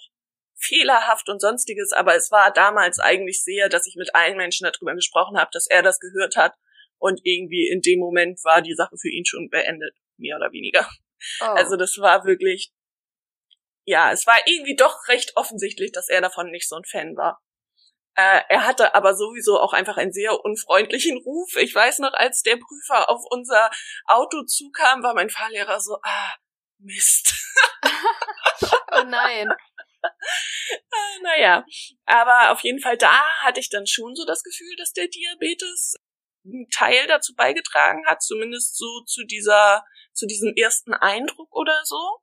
fehlerhaft 0.59 1.29
und 1.29 1.41
sonstiges, 1.41 1.93
aber 1.93 2.17
es 2.17 2.31
war 2.31 2.53
damals 2.53 2.99
eigentlich 2.99 3.45
sehr, 3.45 3.69
dass 3.69 3.87
ich 3.87 3.97
mit 3.97 4.15
allen 4.15 4.37
Menschen 4.37 4.71
darüber 4.71 4.95
gesprochen 4.95 5.39
habe, 5.39 5.51
dass 5.53 5.67
er 5.67 5.83
das 5.83 6.01
gehört 6.01 6.37
hat 6.37 6.55
und 6.99 7.21
irgendwie 7.25 7.69
in 7.69 7.83
dem 7.83 8.01
Moment 8.01 8.43
war 8.45 8.63
die 8.63 8.75
Sache 8.75 8.97
für 8.99 9.11
ihn 9.11 9.25
schon 9.25 9.49
beendet, 9.51 9.95
mehr 10.17 10.37
oder 10.37 10.53
weniger. 10.53 10.89
Oh. 11.43 11.45
Also 11.45 11.77
das 11.77 11.99
war 11.99 12.25
wirklich, 12.25 12.73
ja, 13.85 14.11
es 14.11 14.27
war 14.27 14.39
irgendwie 14.47 14.77
doch 14.77 15.09
recht 15.09 15.33
offensichtlich, 15.37 15.93
dass 15.93 16.09
er 16.09 16.23
davon 16.23 16.51
nicht 16.51 16.69
so 16.69 16.77
ein 16.77 16.85
Fan 16.85 17.17
war. 17.17 17.43
Äh, 18.15 18.41
er 18.49 18.67
hatte 18.67 18.95
aber 18.95 19.15
sowieso 19.15 19.61
auch 19.61 19.73
einfach 19.73 19.97
einen 19.97 20.13
sehr 20.13 20.45
unfreundlichen 20.45 21.19
Ruf. 21.19 21.57
Ich 21.57 21.75
weiß 21.75 22.01
noch, 22.01 22.13
als 22.13 22.43
der 22.43 22.57
Prüfer 22.57 23.09
auf 23.09 23.23
unser 23.31 23.71
Auto 24.07 24.43
zukam, 24.45 25.03
war 25.03 25.15
mein 25.15 25.31
Fahrlehrer 25.31 25.81
so, 25.81 25.97
ah, 26.03 26.35
Mist. 26.79 27.35
oh 28.93 29.03
nein. 29.07 29.49
Äh, 30.73 31.23
naja, 31.23 31.65
aber 32.07 32.53
auf 32.53 32.61
jeden 32.61 32.81
Fall 32.81 32.97
da 32.97 33.21
hatte 33.43 33.61
ich 33.61 33.69
dann 33.69 33.87
schon 33.87 34.15
so 34.15 34.25
das 34.25 34.43
Gefühl, 34.43 34.75
dass 34.77 34.93
der 34.93 35.09
Diabetes 35.09 35.97
einen 36.45 36.69
Teil 36.71 37.07
dazu 37.07 37.35
beigetragen 37.35 38.07
hat, 38.07 38.23
zumindest 38.23 38.77
so 38.79 39.03
zu 39.05 39.25
dieser, 39.25 39.85
zu 40.13 40.27
diesem 40.27 40.55
ersten 40.57 40.95
Eindruck 40.95 41.55
oder 41.55 41.83
so. 41.85 42.21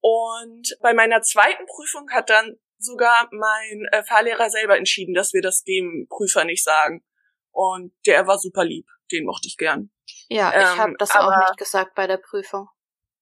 Und 0.00 0.76
bei 0.80 0.92
meiner 0.92 1.22
zweiten 1.22 1.64
Prüfung 1.66 2.10
hat 2.10 2.28
dann 2.28 2.58
sogar 2.82 3.28
mein 3.32 3.86
äh, 3.92 4.02
Fahrlehrer 4.04 4.50
selber 4.50 4.76
entschieden, 4.76 5.14
dass 5.14 5.32
wir 5.32 5.42
das 5.42 5.62
dem 5.64 6.06
Prüfer 6.08 6.44
nicht 6.44 6.64
sagen. 6.64 7.04
Und 7.50 7.92
der 8.06 8.26
war 8.26 8.38
super 8.38 8.64
lieb, 8.64 8.86
den 9.10 9.24
mochte 9.26 9.46
ich 9.48 9.56
gern. 9.56 9.90
Ja, 10.28 10.50
ich 10.50 10.72
Ähm, 10.72 10.78
habe 10.78 10.94
das 10.98 11.10
aber- 11.10 11.34
auch 11.36 11.40
nicht 11.48 11.58
gesagt 11.58 11.94
bei 11.94 12.06
der 12.06 12.16
Prüfung. 12.18 12.68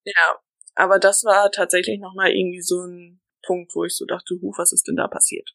Ja, 0.05 0.39
aber 0.77 0.99
das 0.99 1.25
war 1.25 1.51
tatsächlich 1.51 1.99
nochmal 2.01 2.31
irgendwie 2.31 2.63
so 2.63 2.85
ein 2.85 3.21
Punkt, 3.45 3.75
wo 3.75 3.85
ich 3.85 3.97
so 3.97 4.05
dachte, 4.07 4.35
hu, 4.41 4.53
was 4.57 4.73
ist 4.73 4.87
denn 4.87 4.97
da 4.97 5.09
passiert? 5.09 5.51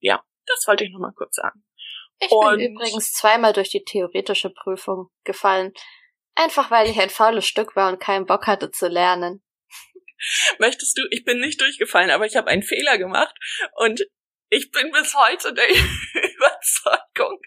Ja, 0.00 0.22
das 0.46 0.66
wollte 0.66 0.84
ich 0.84 0.92
noch 0.92 1.00
mal 1.00 1.12
kurz 1.12 1.36
sagen. 1.36 1.64
Ich 2.20 2.30
Und 2.30 2.58
bin 2.58 2.72
übrigens 2.74 3.12
zweimal 3.12 3.52
durch 3.52 3.70
die 3.70 3.84
theoretische 3.84 4.50
Prüfung 4.50 5.08
gefallen. 5.24 5.72
Einfach 6.36 6.70
weil 6.70 6.88
ich 6.88 7.00
ein 7.00 7.10
faules 7.10 7.46
Stück 7.46 7.74
war 7.76 7.92
und 7.92 7.98
keinen 8.00 8.26
Bock 8.26 8.46
hatte 8.46 8.70
zu 8.70 8.88
lernen. 8.88 9.42
Möchtest 10.58 10.98
du, 10.98 11.02
ich 11.10 11.24
bin 11.24 11.40
nicht 11.40 11.60
durchgefallen, 11.60 12.10
aber 12.10 12.26
ich 12.26 12.36
habe 12.36 12.48
einen 12.48 12.62
Fehler 12.62 12.98
gemacht 12.98 13.34
und 13.74 14.02
ich 14.50 14.70
bin 14.70 14.90
bis 14.90 15.14
heute 15.14 15.52
der 15.52 15.68
Überzeugung, 15.68 17.40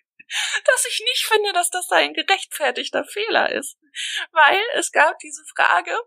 dass 0.66 0.86
ich 0.86 1.02
nicht 1.06 1.26
finde, 1.26 1.54
dass 1.54 1.70
das 1.70 1.90
ein 1.92 2.14
gerechtfertigter 2.14 3.06
Fehler 3.06 3.52
ist. 3.52 3.78
Weil 4.32 4.62
es 4.74 4.92
gab 4.92 5.18
diese 5.20 5.44
Frage, 5.56 5.98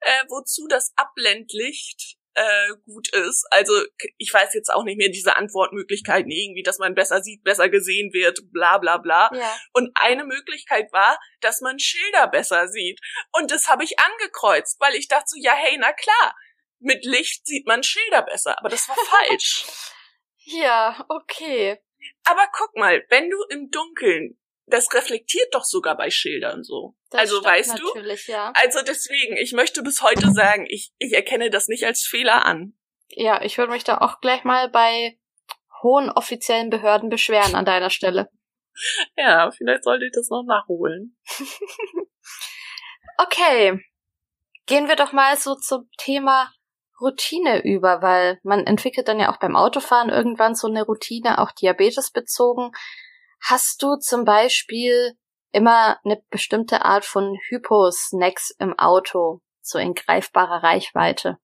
äh, 0.00 0.24
wozu 0.28 0.66
das 0.68 0.92
Abblendlicht 0.96 2.16
äh, 2.36 2.72
gut 2.84 3.08
ist. 3.14 3.46
Also 3.50 3.72
ich 4.18 4.32
weiß 4.32 4.54
jetzt 4.54 4.68
auch 4.72 4.84
nicht 4.84 4.98
mehr 4.98 5.08
diese 5.08 5.36
Antwortmöglichkeiten 5.36 6.30
irgendwie, 6.30 6.62
dass 6.62 6.78
man 6.78 6.94
besser 6.94 7.22
sieht, 7.22 7.42
besser 7.42 7.68
gesehen 7.68 8.12
wird, 8.12 8.40
bla 8.52 8.78
bla 8.78 8.98
bla. 8.98 9.30
Ja. 9.32 9.58
Und 9.72 9.90
eine 9.94 10.24
Möglichkeit 10.24 10.92
war, 10.92 11.18
dass 11.40 11.62
man 11.62 11.78
Schilder 11.78 12.28
besser 12.28 12.68
sieht. 12.68 13.00
Und 13.32 13.50
das 13.50 13.68
habe 13.68 13.84
ich 13.84 13.98
angekreuzt, 13.98 14.78
weil 14.80 14.94
ich 14.94 15.08
dachte 15.08 15.26
so, 15.28 15.38
ja 15.40 15.52
hey, 15.54 15.76
na 15.80 15.92
klar, 15.92 16.36
mit 16.78 17.04
Licht 17.04 17.46
sieht 17.46 17.66
man 17.66 17.82
Schilder 17.82 18.22
besser, 18.22 18.58
aber 18.58 18.68
das 18.68 18.88
war 18.88 18.96
falsch. 18.96 19.64
ja, 20.44 21.04
okay. 21.08 21.80
Aber 22.24 22.46
guck 22.52 22.76
mal, 22.76 23.04
wenn 23.08 23.30
du 23.30 23.42
im 23.50 23.70
Dunkeln 23.70 24.38
das 24.66 24.92
reflektiert 24.92 25.54
doch 25.54 25.64
sogar 25.64 25.96
bei 25.96 26.10
Schildern 26.10 26.64
so. 26.64 26.96
Das 27.10 27.20
also 27.20 27.44
weißt 27.44 27.78
du? 27.78 28.00
Ja. 28.26 28.52
Also 28.54 28.80
deswegen, 28.82 29.36
ich 29.36 29.52
möchte 29.52 29.82
bis 29.82 30.02
heute 30.02 30.32
sagen, 30.32 30.66
ich, 30.68 30.92
ich 30.98 31.12
erkenne 31.12 31.50
das 31.50 31.68
nicht 31.68 31.84
als 31.84 32.02
Fehler 32.02 32.44
an. 32.44 32.74
Ja, 33.08 33.42
ich 33.42 33.58
würde 33.58 33.72
mich 33.72 33.84
da 33.84 33.98
auch 33.98 34.20
gleich 34.20 34.44
mal 34.44 34.68
bei 34.68 35.18
hohen 35.82 36.10
offiziellen 36.10 36.70
Behörden 36.70 37.08
beschweren 37.08 37.54
an 37.54 37.64
deiner 37.64 37.90
Stelle. 37.90 38.28
Ja, 39.16 39.50
vielleicht 39.52 39.84
sollte 39.84 40.04
ich 40.04 40.12
das 40.12 40.28
noch 40.28 40.44
nachholen. 40.46 41.16
okay. 43.16 43.82
Gehen 44.66 44.86
wir 44.86 44.96
doch 44.96 45.12
mal 45.12 45.38
so 45.38 45.54
zum 45.54 45.88
Thema 45.96 46.52
Routine 47.00 47.64
über, 47.64 48.02
weil 48.02 48.38
man 48.42 48.66
entwickelt 48.66 49.08
dann 49.08 49.18
ja 49.18 49.32
auch 49.32 49.38
beim 49.38 49.56
Autofahren 49.56 50.10
irgendwann 50.10 50.54
so 50.54 50.68
eine 50.68 50.82
Routine, 50.82 51.38
auch 51.38 51.52
Diabetes 51.52 52.10
bezogen. 52.10 52.72
Hast 53.40 53.82
du 53.82 53.96
zum 53.96 54.24
Beispiel 54.24 55.12
immer 55.52 55.98
eine 56.04 56.22
bestimmte 56.30 56.82
Art 56.82 57.04
von 57.04 57.38
Hypo-Snacks 57.48 58.50
im 58.58 58.78
Auto, 58.78 59.40
so 59.62 59.78
in 59.78 59.94
greifbarer 59.94 60.62
Reichweite? 60.62 61.38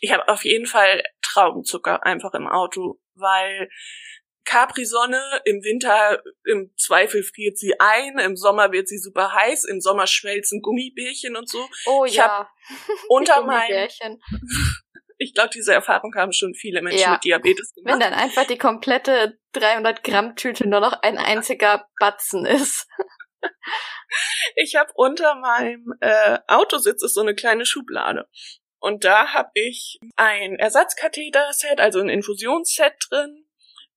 Ich 0.00 0.12
habe 0.12 0.28
auf 0.28 0.44
jeden 0.44 0.66
Fall 0.66 1.02
Traubenzucker 1.22 2.04
einfach 2.04 2.32
im 2.34 2.46
Auto, 2.46 3.00
weil 3.14 3.68
Capri-Sonne, 4.48 5.20
im 5.44 5.62
Winter 5.62 6.22
im 6.44 6.72
Zweifel 6.78 7.22
friert 7.22 7.58
sie 7.58 7.74
ein, 7.78 8.18
im 8.18 8.34
Sommer 8.34 8.72
wird 8.72 8.88
sie 8.88 8.98
super 8.98 9.34
heiß, 9.34 9.64
im 9.64 9.82
Sommer 9.82 10.06
schmelzen 10.06 10.62
Gummibärchen 10.62 11.36
und 11.36 11.50
so. 11.50 11.68
Oh 11.86 12.06
ich 12.06 12.14
ja. 12.14 12.48
Unter 13.08 13.42
meinem 13.42 13.90
ich 15.18 15.34
glaube, 15.34 15.50
diese 15.52 15.74
Erfahrung 15.74 16.14
haben 16.14 16.32
schon 16.32 16.54
viele 16.54 16.80
Menschen 16.80 17.00
ja. 17.00 17.12
mit 17.12 17.24
Diabetes 17.24 17.74
gemacht. 17.74 17.92
Wenn 17.92 18.00
dann 18.00 18.14
einfach 18.14 18.46
die 18.46 18.56
komplette 18.56 19.38
300 19.52 20.04
Gramm 20.04 20.36
Tüte 20.36 20.68
nur 20.68 20.80
noch 20.80 21.02
ein 21.02 21.18
einziger 21.18 21.86
Batzen 21.98 22.46
ist. 22.46 22.86
ich 24.54 24.76
habe 24.76 24.90
unter 24.94 25.34
meinem 25.34 25.94
äh, 26.00 26.38
Autositz 26.46 27.02
ist 27.02 27.14
so 27.14 27.20
eine 27.20 27.34
kleine 27.34 27.66
Schublade. 27.66 28.28
Und 28.80 29.04
da 29.04 29.32
habe 29.34 29.50
ich 29.54 29.98
ein 30.14 30.54
Ersatzkatheter-Set, 30.54 31.80
also 31.80 31.98
ein 31.98 32.08
Infusionsset 32.08 32.94
drin. 33.10 33.44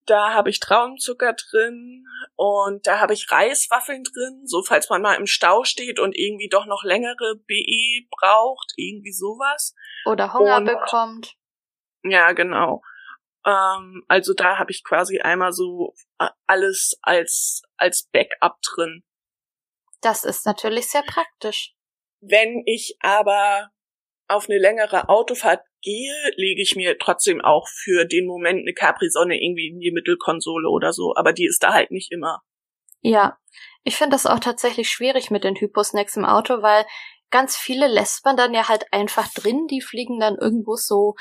Da 0.08 0.34
habe 0.34 0.50
ich 0.50 0.60
Traubenzucker 0.60 1.34
drin 1.34 2.04
und 2.36 2.88
da 2.88 3.00
habe 3.00 3.14
ich 3.14 3.32
Reiswaffeln 3.32 4.04
drin, 4.04 4.42
so 4.46 4.64
falls 4.64 4.90
man 4.90 5.04
mal 5.04 5.14
im 5.14 5.28
Stau 5.28 5.64
steht 5.64 6.00
und 6.00 6.18
irgendwie 6.18 6.50
doch 6.50 6.66
noch 6.66 6.84
längere 6.84 7.36
BE 7.46 8.08
braucht, 8.10 8.74
irgendwie 8.78 9.14
sowas. 9.14 9.76
Oder 10.06 10.34
Hunger 10.34 10.58
und, 10.58 10.66
bekommt. 10.66 11.36
Ja, 12.04 12.32
genau. 12.34 12.82
Ähm, 13.46 14.04
also 14.08 14.34
da 14.34 14.58
habe 14.58 14.72
ich 14.72 14.84
quasi 14.84 15.20
einmal 15.20 15.52
so 15.52 15.94
äh, 16.20 16.30
alles 16.48 16.98
als 17.02 17.64
als 17.78 18.08
Backup 18.12 18.58
drin. 18.62 19.04
Das 20.02 20.24
ist 20.24 20.46
natürlich 20.46 20.90
sehr 20.90 21.04
praktisch. 21.04 21.74
Wenn 22.22 22.64
ich 22.66 22.98
aber 23.02 23.70
auf 24.28 24.48
eine 24.50 24.60
längere 24.60 25.10
Autofahrt 25.10 25.64
gehe, 25.82 26.14
lege 26.36 26.62
ich 26.62 26.76
mir 26.76 26.98
trotzdem 26.98 27.42
auch 27.42 27.68
für 27.68 28.06
den 28.06 28.26
Moment 28.28 28.60
eine 28.60 28.74
Capri-Sonne 28.74 29.42
irgendwie 29.42 29.70
in 29.70 29.80
die 29.80 29.92
Mittelkonsole 29.92 30.70
oder 30.70 30.94
so, 30.94 31.16
aber 31.16 31.34
die 31.34 31.46
ist 31.46 31.64
da 31.64 31.74
halt 31.74 31.92
nicht 31.92 32.12
immer. 32.12 32.42
Ja, 33.02 33.38
ich 33.84 33.98
finde 33.98 34.12
das 34.12 34.28
auch 34.28 34.40
tatsächlich 34.40 34.90
schwierig 34.90 35.32
mit 35.32 35.44
den 35.44 35.56
Hyposnacks 35.56 36.16
im 36.16 36.26
Auto, 36.26 36.62
weil 36.62 36.86
ganz 37.32 37.58
viele 37.58 37.88
lässt 37.88 38.24
man 38.26 38.38
dann 38.38 38.54
ja 38.54 38.68
halt 38.68 38.86
einfach 38.92 39.28
drin, 39.34 39.68
die 39.68 39.82
fliegen 39.82 40.20
dann 40.20 40.38
irgendwo 40.38 40.76
so 40.76 41.16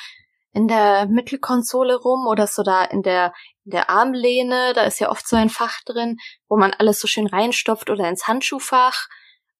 in 0.53 0.67
der 0.67 1.07
Mittelkonsole 1.07 1.97
rum 1.97 2.27
oder 2.27 2.47
so 2.47 2.63
da 2.63 2.85
in 2.85 3.03
der, 3.03 3.33
in 3.65 3.71
der 3.71 3.89
Armlehne, 3.89 4.73
da 4.75 4.83
ist 4.83 4.99
ja 4.99 5.11
oft 5.11 5.27
so 5.27 5.37
ein 5.37 5.49
Fach 5.49 5.81
drin, 5.87 6.17
wo 6.49 6.57
man 6.57 6.75
alles 6.75 7.01
so 7.01 7.07
schön 7.07 7.29
reinstopft 7.29 7.89
oder 7.89 8.09
ins 8.09 8.27
Handschuhfach. 8.27 9.07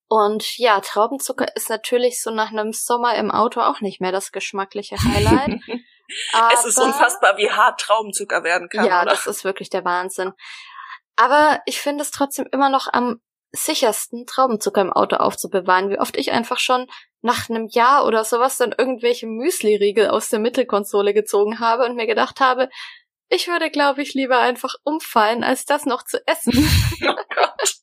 Und 0.09 0.59
ja, 0.59 0.81
Traubenzucker 0.81 1.55
ist 1.55 1.71
natürlich 1.71 2.21
so 2.21 2.33
nach 2.33 2.51
einem 2.51 2.73
Sommer 2.73 3.15
im 3.15 3.31
Auto 3.31 3.61
auch 3.61 3.81
nicht 3.81 4.01
mehr 4.01 4.11
das 4.11 4.33
geschmackliche 4.33 4.97
Highlight. 4.97 5.61
es 6.53 6.65
ist 6.65 6.81
unfassbar, 6.81 7.37
wie 7.37 7.49
hart 7.49 7.81
Traubenzucker 7.81 8.43
werden 8.43 8.69
kann. 8.69 8.85
Ja, 8.85 9.03
oder? 9.03 9.13
das 9.13 9.29
ist 9.29 9.45
wirklich 9.45 9.71
der 9.71 9.85
Wahnsinn. 9.85 10.33
Aber 11.15 11.61
ich 11.67 11.81
finde 11.81 12.03
es 12.03 12.11
trotzdem 12.11 12.49
immer 12.51 12.71
noch 12.71 12.89
am 12.93 13.21
sichersten, 13.53 14.27
Traubenzucker 14.27 14.81
im 14.81 14.93
Auto 14.93 15.17
aufzubewahren. 15.17 15.91
Wie 15.91 15.99
oft 15.99 16.17
ich 16.17 16.33
einfach 16.33 16.59
schon 16.59 16.87
nach 17.23 17.51
einem 17.51 17.67
Jahr 17.69 18.07
oder 18.07 18.25
sowas 18.25 18.57
dann 18.57 18.75
irgendwelche 18.77 19.27
Müsli-Riegel 19.27 20.09
aus 20.09 20.29
der 20.29 20.39
Mittelkonsole 20.39 21.13
gezogen 21.15 21.61
habe 21.61 21.85
und 21.85 21.97
mir 21.97 22.07
gedacht 22.07 22.41
habe, 22.41 22.69
ich 23.33 23.47
würde, 23.47 23.71
glaube 23.71 24.03
ich, 24.03 24.15
lieber 24.15 24.41
einfach 24.41 24.75
umfallen, 24.83 25.45
als 25.45 25.65
das 25.65 25.87
noch 25.87 26.05
zu 26.05 26.19
essen. 26.27 26.53
oh 27.03 27.15
Gott. 27.35 27.75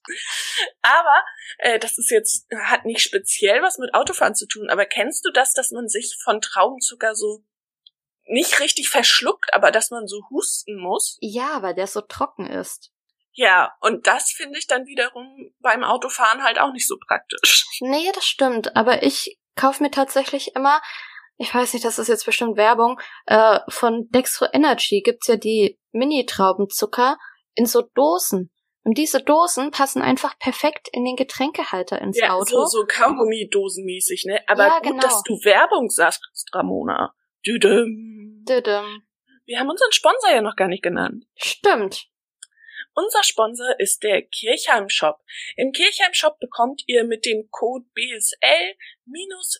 Aber 0.81 1.23
äh, 1.59 1.79
das 1.79 1.97
ist 1.97 2.11
jetzt 2.11 2.47
hat 2.53 2.85
nicht 2.85 3.01
speziell 3.01 3.61
was 3.61 3.77
mit 3.77 3.93
Autofahren 3.93 4.35
zu 4.35 4.45
tun. 4.45 4.69
Aber 4.69 4.85
kennst 4.85 5.25
du 5.25 5.31
das, 5.31 5.53
dass 5.53 5.71
man 5.71 5.87
sich 5.87 6.17
von 6.21 6.41
Traubenzucker 6.41 7.15
so 7.15 7.45
nicht 8.25 8.59
richtig 8.59 8.89
verschluckt, 8.89 9.53
aber 9.53 9.71
dass 9.71 9.89
man 9.89 10.05
so 10.05 10.21
husten 10.29 10.77
muss? 10.77 11.17
Ja, 11.21 11.61
weil 11.61 11.75
der 11.75 11.87
so 11.87 12.01
trocken 12.01 12.45
ist. 12.45 12.91
Ja, 13.39 13.71
und 13.81 14.07
das 14.07 14.31
finde 14.31 14.57
ich 14.57 14.65
dann 14.65 14.87
wiederum 14.87 15.53
beim 15.59 15.83
Autofahren 15.83 16.43
halt 16.43 16.59
auch 16.59 16.73
nicht 16.73 16.87
so 16.87 16.97
praktisch. 17.07 17.65
Nee, 17.81 18.11
das 18.15 18.25
stimmt. 18.25 18.75
Aber 18.75 19.03
ich 19.03 19.37
kaufe 19.55 19.83
mir 19.83 19.91
tatsächlich 19.91 20.55
immer 20.55 20.81
ich 21.37 21.53
weiß 21.53 21.73
nicht, 21.73 21.85
das 21.85 21.99
ist 21.99 22.07
jetzt 22.07 22.25
bestimmt 22.25 22.57
Werbung, 22.57 22.99
äh, 23.27 23.59
von 23.69 24.09
Dextro 24.09 24.47
Energy 24.51 25.01
gibt's 25.01 25.27
ja 25.27 25.35
die 25.35 25.79
Mini-Traubenzucker 25.91 27.17
in 27.53 27.65
so 27.65 27.83
Dosen. 27.93 28.51
Und 28.83 28.97
diese 28.97 29.21
Dosen 29.21 29.71
passen 29.71 30.01
einfach 30.01 30.39
perfekt 30.39 30.87
in 30.91 31.03
den 31.03 31.15
Getränkehalter 31.15 32.01
ins 32.01 32.17
ja, 32.17 32.31
Auto. 32.31 32.65
So, 32.65 32.65
so 32.65 32.85
Kaugummi-Dosenmäßig, 32.87 34.25
ne? 34.25 34.39
Aber 34.47 34.67
ja, 34.67 34.79
gut, 34.79 34.91
genau. 34.91 35.01
dass 35.01 35.21
du 35.23 35.33
Werbung 35.43 35.89
sagst, 35.89 36.21
Ramona. 36.53 37.13
Düdüm. 37.45 38.45
Düdüm. 38.47 39.03
Wir 39.45 39.59
haben 39.59 39.69
unseren 39.69 39.91
Sponsor 39.91 40.31
ja 40.31 40.41
noch 40.41 40.55
gar 40.55 40.69
nicht 40.69 40.83
genannt. 40.83 41.25
Stimmt. 41.35 42.07
Unser 42.99 43.21
Sponsor 43.21 43.79
ist 43.79 44.01
der 44.01 44.23
Kirchheim 44.23 44.89
Shop. 44.89 45.19
Im 45.55 45.71
Kirchheim 45.71 46.15
Shop 46.15 46.39
bekommt 46.39 46.81
ihr 46.87 47.03
mit 47.03 47.25
dem 47.25 47.47
Code 47.51 47.85
BSL 47.93 48.75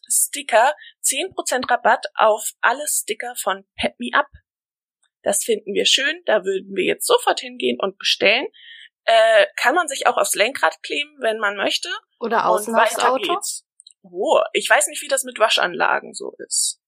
Sticker 0.09 0.73
10% 1.03 1.69
Rabatt 1.69 2.07
auf 2.15 2.53
alle 2.61 2.87
Sticker 2.87 3.35
von 3.35 3.63
Pet 3.79 3.93
Me 3.99 4.09
Up. 4.13 4.25
Das 5.21 5.43
finden 5.43 5.75
wir 5.75 5.85
schön, 5.85 6.23
da 6.25 6.45
würden 6.45 6.75
wir 6.75 6.85
jetzt 6.85 7.05
sofort 7.05 7.39
hingehen 7.39 7.77
und 7.79 7.99
bestellen. 7.99 8.47
Äh, 9.03 9.45
kann 9.55 9.75
man 9.75 9.87
sich 9.87 10.07
auch 10.07 10.17
aufs 10.17 10.33
Lenkrad 10.33 10.81
kleben, 10.81 11.17
wenn 11.19 11.37
man 11.37 11.57
möchte. 11.57 11.89
Oder 12.19 12.47
außen 12.47 12.73
aufs 12.73 12.97
Auto. 12.97 13.35
Geht's. 13.35 13.67
Oh, 14.01 14.41
ich 14.53 14.67
weiß 14.67 14.87
nicht, 14.87 15.03
wie 15.03 15.09
das 15.09 15.25
mit 15.25 15.37
Waschanlagen 15.37 16.15
so 16.15 16.33
ist. 16.39 16.81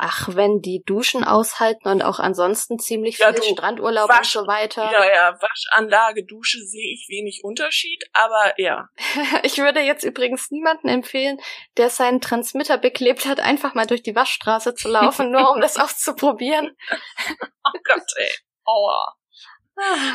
Ach, 0.00 0.28
wenn 0.32 0.60
die 0.60 0.84
Duschen 0.86 1.24
aushalten 1.24 1.88
und 1.88 2.02
auch 2.02 2.20
ansonsten 2.20 2.78
ziemlich 2.78 3.18
ja, 3.18 3.32
viel 3.32 3.40
du, 3.40 3.42
Strandurlaub 3.42 4.08
Wasch, 4.08 4.36
und 4.36 4.42
so 4.44 4.46
weiter. 4.46 4.84
Ja, 4.92 5.04
ja, 5.04 5.36
Waschanlage, 5.40 6.24
Dusche 6.24 6.58
sehe 6.58 6.92
ich 6.92 7.08
wenig 7.08 7.40
Unterschied, 7.42 8.04
aber 8.12 8.54
ja. 8.58 8.88
ich 9.42 9.58
würde 9.58 9.80
jetzt 9.80 10.04
übrigens 10.04 10.52
niemanden 10.52 10.86
empfehlen, 10.86 11.40
der 11.76 11.90
seinen 11.90 12.20
Transmitter 12.20 12.78
beklebt 12.78 13.26
hat, 13.26 13.40
einfach 13.40 13.74
mal 13.74 13.86
durch 13.86 14.04
die 14.04 14.14
Waschstraße 14.14 14.76
zu 14.76 14.88
laufen, 14.88 15.32
nur 15.32 15.50
um 15.50 15.60
das 15.60 15.76
auszuprobieren. 15.80 16.76
oh 17.64 17.78
Gott, 17.82 18.06
ey. 18.18 18.30
Aua. 18.66 19.17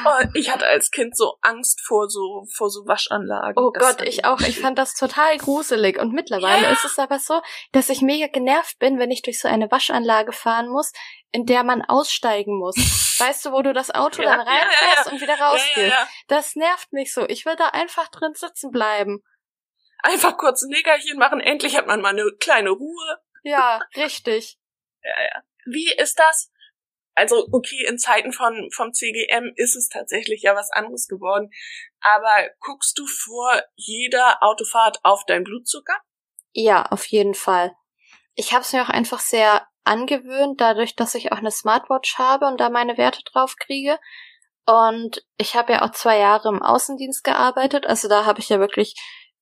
Oh, 0.06 0.26
ich 0.34 0.52
hatte 0.52 0.66
als 0.66 0.92
Kind 0.92 1.16
so 1.16 1.38
Angst 1.42 1.82
vor 1.86 2.10
so 2.10 2.46
vor 2.54 2.70
so 2.70 2.86
Waschanlagen. 2.86 3.54
Oh 3.58 3.72
Das 3.72 3.98
Gott, 3.98 4.08
ich 4.08 4.26
auch. 4.26 4.40
Ich 4.42 4.60
fand 4.60 4.78
das 4.78 4.94
total 4.94 5.38
gruselig. 5.38 6.00
Und 6.00 6.14
mittlerweile 6.14 6.64
Ja. 6.64 6.72
ist 6.72 6.86
es 6.86 7.00
aber 7.00 7.20
so, 7.20 7.42
dass 7.72 7.90
ich 7.90 8.02
mega 8.02 8.28
genervt 8.28 8.78
bin, 8.80 9.00
wenn 9.00 9.12
ich 9.12 9.22
durch 9.22 9.40
so 9.40 9.48
eine 9.48 9.72
Waschanlage 9.72 10.32
fahren 10.34 10.68
muss, 10.70 10.92
in 11.32 11.46
der 11.46 11.64
man 11.64 11.82
aussteigen 11.82 12.58
muss. 12.58 12.76
weißt 13.20 13.46
du, 13.46 13.52
wo 13.52 13.62
du 13.62 13.74
das 13.74 13.92
Auto 13.92 14.22
Ja, 14.22 14.38
dann 14.38 14.48
reinfährst 14.48 15.06
ja. 15.06 15.12
und 15.12 15.22
wieder 15.22 15.40
rausgehst? 15.40 15.96
Das 16.28 16.56
nervt 16.56 16.92
mich 16.92 17.14
so. 17.14 17.26
Ich 17.28 17.46
will 17.46 17.56
da 17.56 17.68
einfach 17.70 18.10
drin 18.10 18.34
sitzen 18.34 18.72
bleiben. 18.72 19.24
Einfach 20.06 20.38
kurz 20.38 20.62
ein 20.64 20.70
Nickerchen 20.70 21.18
machen, 21.18 21.40
endlich 21.40 21.78
hat 21.78 21.88
man 21.88 22.02
mal 22.02 22.10
eine 22.10 22.30
kleine 22.40 22.72
Ruhe. 22.72 23.18
Ja, 23.44 23.80
richtig. 23.96 24.58
Ja, 25.02 25.24
ja. 25.24 25.42
Wie 25.66 25.94
ist 25.94 26.20
das? 26.20 26.52
Also, 27.16 27.48
okay, 27.52 27.86
in 27.88 28.00
Zeiten 28.00 28.32
von, 28.32 28.70
vom 28.72 28.94
CGM 28.94 29.54
ist 29.56 29.76
es 29.76 29.90
tatsächlich 29.90 30.42
ja 30.42 30.56
was 30.56 30.72
anderes 30.72 31.08
geworden. 31.08 31.50
Aber 32.02 32.50
guckst 32.60 32.98
du 32.98 33.06
vor 33.06 33.62
jeder 33.76 34.42
Autofahrt 34.42 34.98
auf 35.04 35.26
deinen 35.26 35.44
Blutzucker? 35.44 35.96
Ja, 36.54 36.84
auf 36.84 37.06
jeden 37.06 37.36
Fall. 37.36 37.72
Ich 38.36 38.54
habe 38.54 38.62
es 38.62 38.74
mir 38.74 38.82
auch 38.82 38.90
einfach 38.90 39.20
sehr 39.20 39.68
angewöhnt, 39.84 40.60
dadurch, 40.60 40.96
dass 40.96 41.16
ich 41.16 41.32
auch 41.32 41.38
eine 41.38 41.52
Smartwatch 41.52 42.18
habe 42.18 42.48
und 42.48 42.60
da 42.60 42.70
meine 42.70 42.98
Werte 42.98 43.22
drauf 43.24 43.56
kriege. 43.58 44.00
Und 44.66 45.26
ich 45.38 45.56
habe 45.56 45.74
ja 45.74 45.82
auch 45.84 45.92
zwei 45.92 46.18
Jahre 46.18 46.50
im 46.50 46.62
Außendienst 46.62 47.24
gearbeitet, 47.24 47.86
also 47.86 48.08
da 48.08 48.26
habe 48.26 48.40
ich 48.40 48.50
ja 48.50 48.60
wirklich 48.60 48.96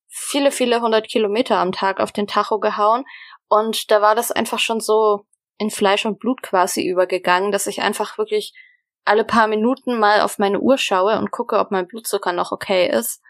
viele, 0.07 0.51
viele 0.51 0.81
hundert 0.81 1.07
Kilometer 1.07 1.57
am 1.57 1.71
Tag 1.71 1.99
auf 1.99 2.11
den 2.11 2.27
Tacho 2.27 2.59
gehauen. 2.59 3.05
Und 3.47 3.91
da 3.91 4.01
war 4.01 4.15
das 4.15 4.31
einfach 4.31 4.59
schon 4.59 4.79
so 4.79 5.25
in 5.61 5.69
Fleisch 5.69 6.07
und 6.07 6.17
Blut 6.17 6.41
quasi 6.41 6.83
übergegangen, 6.83 7.51
dass 7.51 7.67
ich 7.67 7.83
einfach 7.83 8.17
wirklich 8.17 8.55
alle 9.05 9.23
paar 9.23 9.45
Minuten 9.45 9.99
mal 9.99 10.21
auf 10.21 10.39
meine 10.39 10.59
Uhr 10.59 10.79
schaue 10.79 11.19
und 11.19 11.29
gucke, 11.29 11.59
ob 11.59 11.69
mein 11.69 11.85
Blutzucker 11.85 12.33
noch 12.33 12.51
okay 12.51 12.89
ist. 12.89 13.21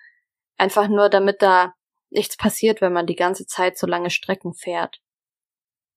Einfach 0.56 0.88
nur, 0.88 1.10
damit 1.10 1.42
da 1.42 1.74
nichts 2.10 2.38
passiert, 2.38 2.80
wenn 2.80 2.94
man 2.94 3.06
die 3.06 3.18
ganze 3.18 3.46
Zeit 3.48 3.78
so 3.78 3.86
lange 3.86 4.10
Strecken 4.10 4.54
fährt. 4.54 5.02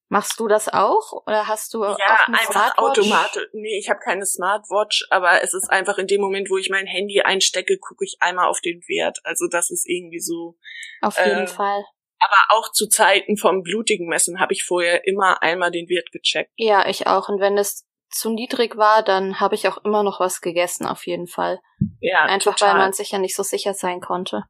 Machst 0.09 0.41
du 0.41 0.49
das 0.49 0.69
auch 0.69 1.13
oder 1.25 1.47
hast 1.47 1.73
du 1.73 1.85
Ja, 1.85 1.93
auch 1.93 1.99
eine 2.27 2.37
einfach 2.37 2.75
Smartwatch? 2.75 2.99
automatisch. 2.99 3.49
Nee, 3.53 3.79
ich 3.79 3.89
habe 3.89 4.01
keine 4.01 4.27
Smartwatch, 4.27 5.07
aber 5.11 5.41
es 5.41 5.55
ist 5.55 5.71
einfach 5.71 5.99
in 5.99 6.09
dem 6.09 6.21
Moment, 6.21 6.51
wo 6.51 6.57
ich 6.57 6.69
mein 6.69 6.87
Handy 6.87 7.21
einstecke, 7.21 7.79
gucke 7.79 8.05
ich 8.05 8.17
einmal 8.19 8.49
auf 8.49 8.61
den 8.61 8.81
Wert. 8.89 9.21
Also 9.23 9.47
das 9.49 9.71
ist 9.71 9.89
irgendwie 9.89 10.21
so. 10.21 10.57
Auf 11.01 11.17
jeden 11.17 11.45
äh, 11.45 11.47
Fall. 11.47 11.85
Aber 12.25 12.59
auch 12.59 12.73
zu 12.73 12.89
Zeiten 12.89 13.37
vom 13.37 13.63
blutigen 13.63 14.07
Messen 14.09 14.41
habe 14.41 14.53
ich 14.53 14.65
vorher 14.65 15.07
immer 15.07 15.43
einmal 15.43 15.71
den 15.71 15.89
Wert 15.89 16.11
gecheckt. 16.13 16.51
Ja, 16.57 16.89
ich 16.89 17.07
auch. 17.07 17.29
Und 17.29 17.41
wenn 17.41 17.59
es 17.59 17.85
zu 18.09 18.31
niedrig 18.31 18.77
war, 18.77 19.03
dann 19.03 19.41
habe 19.41 19.57
ich 19.57 19.67
auch 19.69 19.79
immer 19.85 20.03
noch 20.03 20.21
was 20.21 20.41
gegessen, 20.41 20.87
auf 20.87 21.07
jeden 21.07 21.27
Fall. 21.27 21.61
Ja, 22.01 22.23
Einfach 22.25 22.55
total. 22.55 22.75
weil 22.75 22.79
man 22.79 22.93
sich 22.93 23.11
ja 23.11 23.19
nicht 23.19 23.35
so 23.35 23.43
sicher 23.43 23.75
sein 23.75 24.01
konnte. 24.01 24.45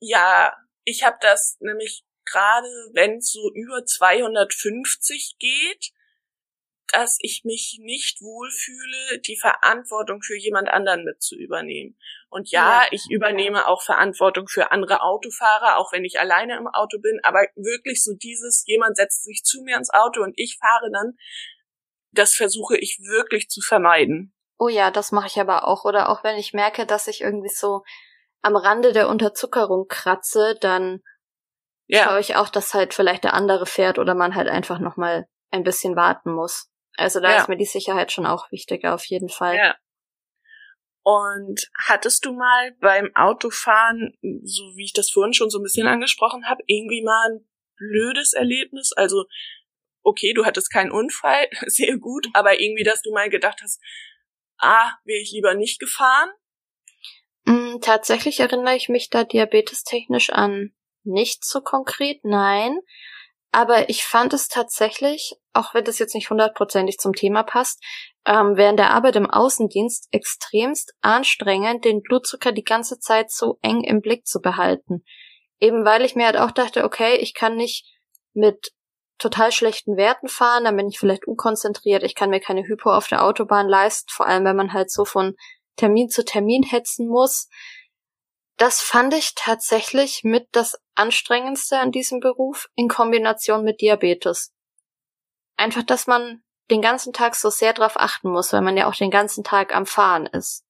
Ja, 0.00 0.52
ich 0.84 1.04
habe 1.04 1.16
das 1.20 1.56
nämlich 1.60 2.04
gerade, 2.24 2.68
wenn 2.92 3.18
es 3.18 3.32
so 3.32 3.50
über 3.54 3.84
250 3.84 5.36
geht, 5.38 5.90
dass 6.96 7.18
ich 7.20 7.42
mich 7.44 7.78
nicht 7.82 8.22
wohlfühle, 8.22 9.20
die 9.20 9.38
Verantwortung 9.38 10.22
für 10.22 10.36
jemand 10.36 10.70
anderen 10.70 11.04
mit 11.04 11.22
zu 11.22 11.36
übernehmen. 11.36 11.98
Und 12.30 12.50
ja, 12.50 12.82
Ja. 12.82 12.88
ich 12.90 13.04
übernehme 13.10 13.66
auch 13.68 13.82
Verantwortung 13.82 14.48
für 14.48 14.72
andere 14.72 15.02
Autofahrer, 15.02 15.76
auch 15.76 15.92
wenn 15.92 16.06
ich 16.06 16.18
alleine 16.18 16.56
im 16.56 16.66
Auto 16.66 16.98
bin, 16.98 17.20
aber 17.22 17.40
wirklich 17.54 18.02
so 18.02 18.14
dieses, 18.14 18.64
jemand 18.66 18.96
setzt 18.96 19.24
sich 19.24 19.42
zu 19.44 19.60
mir 19.62 19.76
ins 19.76 19.92
Auto 19.92 20.22
und 20.22 20.32
ich 20.36 20.56
fahre 20.58 20.90
dann, 20.90 21.12
das 22.12 22.34
versuche 22.34 22.78
ich 22.78 22.98
wirklich 23.02 23.48
zu 23.50 23.60
vermeiden. 23.60 24.32
Oh 24.58 24.68
ja, 24.68 24.90
das 24.90 25.12
mache 25.12 25.26
ich 25.26 25.38
aber 25.38 25.68
auch. 25.68 25.84
Oder 25.84 26.08
auch 26.08 26.24
wenn 26.24 26.36
ich 26.38 26.54
merke, 26.54 26.86
dass 26.86 27.08
ich 27.08 27.20
irgendwie 27.20 27.50
so 27.50 27.82
am 28.40 28.56
Rande 28.56 28.94
der 28.94 29.10
Unterzuckerung 29.10 29.86
kratze, 29.86 30.56
dann 30.62 31.02
Ja, 31.88 32.04
schaue 32.04 32.20
ich 32.20 32.36
auch, 32.36 32.48
dass 32.48 32.72
halt 32.72 32.94
vielleicht 32.94 33.24
der 33.24 33.34
andere 33.34 33.66
fährt 33.66 33.98
oder 33.98 34.14
man 34.14 34.34
halt 34.34 34.48
einfach 34.48 34.78
noch 34.78 34.96
mal 34.96 35.26
ein 35.50 35.62
bisschen 35.62 35.94
warten 35.94 36.32
muss. 36.32 36.70
Also 36.96 37.20
da 37.20 37.30
Ja. 37.30 37.40
ist 37.42 37.48
mir 37.48 37.56
die 37.56 37.64
Sicherheit 37.64 38.12
schon 38.12 38.26
auch 38.26 38.50
wichtiger 38.50 38.94
auf 38.94 39.04
jeden 39.04 39.28
Fall. 39.28 39.56
Ja. 39.56 39.76
Und 41.02 41.70
hattest 41.78 42.24
du 42.24 42.32
mal 42.32 42.72
beim 42.80 43.14
Autofahren, 43.14 44.18
so 44.42 44.64
wie 44.74 44.84
ich 44.84 44.92
das 44.92 45.10
vorhin 45.10 45.34
schon 45.34 45.50
so 45.50 45.58
ein 45.58 45.62
bisschen 45.62 45.86
angesprochen 45.86 46.48
habe, 46.48 46.62
irgendwie 46.66 47.02
mal 47.04 47.30
ein 47.30 47.48
blödes 47.76 48.32
Erlebnis? 48.32 48.92
Also, 48.92 49.26
okay, 50.02 50.32
du 50.32 50.44
hattest 50.44 50.72
keinen 50.72 50.90
Unfall, 50.90 51.48
sehr 51.66 51.96
gut, 51.98 52.26
aber 52.32 52.60
irgendwie, 52.60 52.82
dass 52.82 53.02
du 53.02 53.12
mal 53.12 53.30
gedacht 53.30 53.60
hast, 53.62 53.80
ah, 54.58 54.94
wäre 55.04 55.20
ich 55.20 55.30
lieber 55.30 55.54
nicht 55.54 55.78
gefahren? 55.78 56.30
Mm, 57.44 57.78
tatsächlich 57.80 58.40
erinnere 58.40 58.74
ich 58.74 58.88
mich 58.88 59.08
da 59.08 59.22
diabetestechnisch 59.22 60.30
an 60.30 60.74
nicht 61.06 61.44
so 61.44 61.60
konkret, 61.60 62.24
nein. 62.24 62.78
Aber 63.56 63.88
ich 63.88 64.04
fand 64.04 64.34
es 64.34 64.48
tatsächlich, 64.48 65.34
auch 65.54 65.72
wenn 65.72 65.82
das 65.82 65.98
jetzt 65.98 66.14
nicht 66.14 66.28
hundertprozentig 66.28 66.98
zum 66.98 67.14
Thema 67.14 67.42
passt, 67.42 67.82
ähm, 68.26 68.58
während 68.58 68.78
der 68.78 68.90
Arbeit 68.90 69.16
im 69.16 69.30
Außendienst 69.30 70.08
extremst 70.10 70.92
anstrengend, 71.00 71.86
den 71.86 72.02
Blutzucker 72.02 72.52
die 72.52 72.64
ganze 72.64 72.98
Zeit 72.98 73.30
so 73.30 73.58
eng 73.62 73.82
im 73.82 74.02
Blick 74.02 74.26
zu 74.26 74.42
behalten. 74.42 75.04
Eben 75.58 75.86
weil 75.86 76.04
ich 76.04 76.14
mir 76.14 76.26
halt 76.26 76.36
auch 76.36 76.50
dachte, 76.50 76.84
okay, 76.84 77.16
ich 77.16 77.32
kann 77.32 77.56
nicht 77.56 77.86
mit 78.34 78.72
total 79.16 79.50
schlechten 79.52 79.96
Werten 79.96 80.28
fahren, 80.28 80.64
dann 80.64 80.76
bin 80.76 80.88
ich 80.88 80.98
vielleicht 80.98 81.26
unkonzentriert, 81.26 82.02
ich 82.02 82.14
kann 82.14 82.28
mir 82.28 82.40
keine 82.40 82.68
Hypo 82.68 82.90
auf 82.90 83.08
der 83.08 83.24
Autobahn 83.24 83.68
leisten, 83.68 84.10
vor 84.12 84.26
allem 84.26 84.44
wenn 84.44 84.56
man 84.56 84.74
halt 84.74 84.90
so 84.90 85.06
von 85.06 85.34
Termin 85.76 86.10
zu 86.10 86.26
Termin 86.26 86.62
hetzen 86.62 87.08
muss. 87.08 87.48
Das 88.56 88.80
fand 88.80 89.12
ich 89.12 89.34
tatsächlich 89.34 90.24
mit 90.24 90.48
das 90.52 90.80
Anstrengendste 90.94 91.78
an 91.78 91.92
diesem 91.92 92.20
Beruf 92.20 92.68
in 92.74 92.88
Kombination 92.88 93.64
mit 93.64 93.80
Diabetes. 93.80 94.54
Einfach, 95.56 95.82
dass 95.82 96.06
man 96.06 96.42
den 96.70 96.80
ganzen 96.80 97.12
Tag 97.12 97.34
so 97.34 97.50
sehr 97.50 97.74
drauf 97.74 97.96
achten 97.96 98.30
muss, 98.30 98.52
weil 98.52 98.62
man 98.62 98.76
ja 98.76 98.88
auch 98.88 98.94
den 98.94 99.10
ganzen 99.10 99.44
Tag 99.44 99.74
am 99.74 99.86
Fahren 99.86 100.26
ist. 100.26 100.64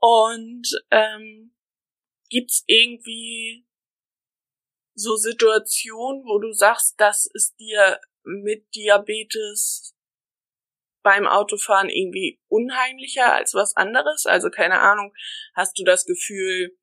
Und 0.00 0.66
ähm, 0.90 1.54
gibt's 2.30 2.64
irgendwie 2.66 3.66
so 4.94 5.16
Situationen, 5.16 6.24
wo 6.24 6.38
du 6.38 6.52
sagst, 6.52 6.94
das 6.98 7.26
ist 7.32 7.58
dir 7.58 8.00
mit 8.22 8.66
Diabetes 8.74 9.94
beim 11.02 11.26
Autofahren 11.26 11.90
irgendwie 11.90 12.40
unheimlicher 12.48 13.32
als 13.32 13.54
was 13.54 13.76
anderes? 13.76 14.24
Also 14.26 14.50
keine 14.50 14.80
Ahnung, 14.80 15.12
hast 15.54 15.78
du 15.78 15.84
das 15.84 16.06
Gefühl, 16.06 16.76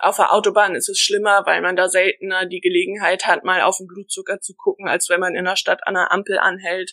auf 0.00 0.16
der 0.16 0.32
Autobahn 0.32 0.74
ist 0.74 0.88
es 0.88 0.98
schlimmer, 0.98 1.42
weil 1.46 1.62
man 1.62 1.76
da 1.76 1.88
seltener 1.88 2.46
die 2.46 2.60
Gelegenheit 2.60 3.26
hat, 3.26 3.44
mal 3.44 3.62
auf 3.62 3.76
den 3.78 3.86
Blutzucker 3.86 4.40
zu 4.40 4.54
gucken, 4.54 4.88
als 4.88 5.08
wenn 5.08 5.20
man 5.20 5.34
in 5.34 5.44
der 5.44 5.56
Stadt 5.56 5.86
an 5.86 5.94
der 5.94 6.10
Ampel 6.12 6.38
anhält? 6.38 6.92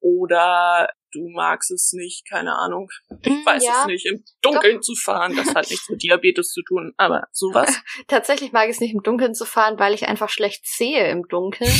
Oder 0.00 0.88
du 1.12 1.28
magst 1.28 1.70
es 1.70 1.92
nicht, 1.92 2.28
keine 2.28 2.56
Ahnung. 2.56 2.88
Ich 3.22 3.30
Mm, 3.30 3.46
weiß 3.46 3.64
ja. 3.64 3.80
es 3.82 3.86
nicht, 3.86 4.06
im 4.06 4.24
Dunkeln 4.40 4.82
zu 4.82 4.96
fahren, 4.96 5.36
das 5.36 5.54
hat 5.54 5.70
nichts 5.70 5.88
mit 5.88 6.02
Diabetes 6.02 6.50
zu 6.52 6.62
tun, 6.62 6.92
aber 6.96 7.28
sowas. 7.30 7.80
Tatsächlich 8.08 8.50
mag 8.50 8.64
ich 8.64 8.72
es 8.74 8.80
nicht 8.80 8.94
im 8.94 9.02
Dunkeln 9.02 9.34
zu 9.34 9.44
fahren, 9.44 9.78
weil 9.78 9.94
ich 9.94 10.08
einfach 10.08 10.28
schlecht 10.28 10.66
sehe 10.66 11.08
im 11.08 11.28
Dunkeln. 11.28 11.70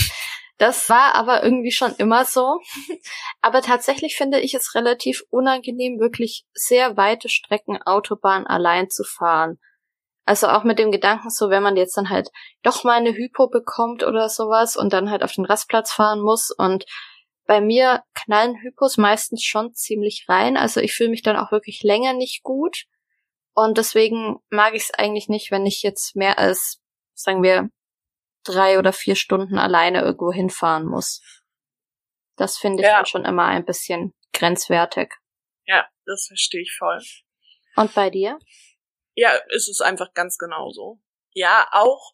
Das 0.59 0.89
war 0.89 1.17
aber 1.17 1.43
irgendwie 1.43 1.73
schon 1.73 1.93
immer 1.97 2.25
so. 2.25 2.61
Aber 3.41 3.63
tatsächlich 3.63 4.15
finde 4.15 4.39
ich 4.39 4.55
es 4.55 4.77
relativ 4.77 5.25
unangenehm, 5.31 5.99
wirklich 5.99 6.45
sehr 6.53 6.97
weite 6.97 7.29
Strecken 7.29 7.83
Autobahn 7.83 8.47
allein 8.47 8.89
zu 8.89 9.03
fahren. 9.03 9.59
Also 10.25 10.49
auch 10.49 10.63
mit 10.63 10.79
dem 10.79 10.93
Gedanken, 10.93 11.31
so 11.31 11.51
wenn 11.51 11.63
man 11.63 11.77
jetzt 11.77 11.97
dann 11.97 12.09
halt 12.09 12.31
doch 12.63 12.85
mal 12.85 12.99
eine 12.99 13.13
Hypo 13.13 13.49
bekommt 13.49 14.05
oder 14.05 14.29
sowas 14.29 14.77
und 14.77 14.93
dann 14.93 15.11
halt 15.11 15.23
auf 15.23 15.33
den 15.33 15.45
Rastplatz 15.45 15.93
fahren 15.93 16.21
muss 16.21 16.51
und 16.51 16.85
bei 17.47 17.61
mir 17.61 18.05
knallen 18.15 18.55
Hypos 18.63 18.99
meistens 18.99 19.43
schon 19.43 19.75
ziemlich 19.75 20.27
rein. 20.29 20.57
Also 20.57 20.81
ich 20.81 20.95
fühle 20.95 21.11
mich 21.11 21.23
dann 21.23 21.37
auch 21.37 21.51
wirklich 21.51 21.83
länger 21.83 22.13
nicht 22.13 22.43
gut. 22.45 22.85
Und 23.53 23.79
deswegen 23.79 24.37
mag 24.49 24.75
ich 24.75 24.85
es 24.85 24.95
eigentlich 24.95 25.29
nicht, 25.29 25.51
wenn 25.51 25.67
ich 25.67 25.83
jetzt 25.83 26.15
mehr 26.15 26.39
als, 26.39 26.81
sagen 27.15 27.43
wir, 27.43 27.69
drei 28.45 28.79
oder 28.79 28.93
vier 28.93 29.17
Stunden 29.17 29.59
alleine 29.59 30.03
irgendwo 30.03 30.33
hinfahren 30.33 30.87
muss. 30.87 31.21
Das 32.37 32.57
finde 32.57 32.83
ich 32.83 32.89
Ja. 32.89 32.97
dann 32.99 33.07
schon 33.07 33.25
immer 33.25 33.45
ein 33.45 33.65
bisschen 33.65 34.15
grenzwertig. 34.33 35.13
Ja, 35.67 35.87
das 36.07 36.27
verstehe 36.29 36.63
ich 36.63 36.75
voll. 36.79 37.01
Und 37.77 37.93
bei 37.95 38.09
dir? 38.09 38.39
Ja, 39.15 39.33
es 39.55 39.69
ist 39.69 39.83
einfach 39.83 40.13
ganz 40.15 40.39
genauso. 40.39 41.01
Ja, 41.33 41.67
auch 41.73 42.13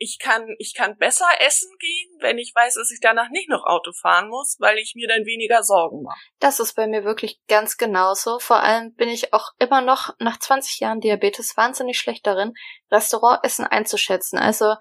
ich 0.00 0.18
kann 0.20 0.54
ich 0.58 0.74
kann 0.74 0.96
besser 0.96 1.26
essen 1.40 1.70
gehen, 1.78 2.18
wenn 2.20 2.38
ich 2.38 2.52
weiß, 2.54 2.74
dass 2.74 2.90
ich 2.92 3.00
danach 3.00 3.30
nicht 3.30 3.48
noch 3.48 3.64
Auto 3.64 3.90
fahren 3.92 4.28
muss, 4.28 4.56
weil 4.60 4.78
ich 4.78 4.94
mir 4.94 5.08
dann 5.08 5.26
weniger 5.26 5.62
Sorgen 5.64 6.02
mache. 6.02 6.20
Das 6.38 6.60
ist 6.60 6.74
bei 6.74 6.86
mir 6.86 7.04
wirklich 7.04 7.40
ganz 7.48 7.76
genauso. 7.76 8.38
Vor 8.38 8.62
allem 8.62 8.94
bin 8.94 9.08
ich 9.08 9.34
auch 9.34 9.50
immer 9.58 9.80
noch 9.80 10.14
nach 10.20 10.38
20 10.38 10.78
Jahren 10.80 11.00
Diabetes 11.00 11.56
wahnsinnig 11.56 11.98
schlecht 11.98 12.26
darin, 12.26 12.54
Restaurantessen 12.92 13.66
einzuschätzen. 13.66 14.38
Also 14.38 14.76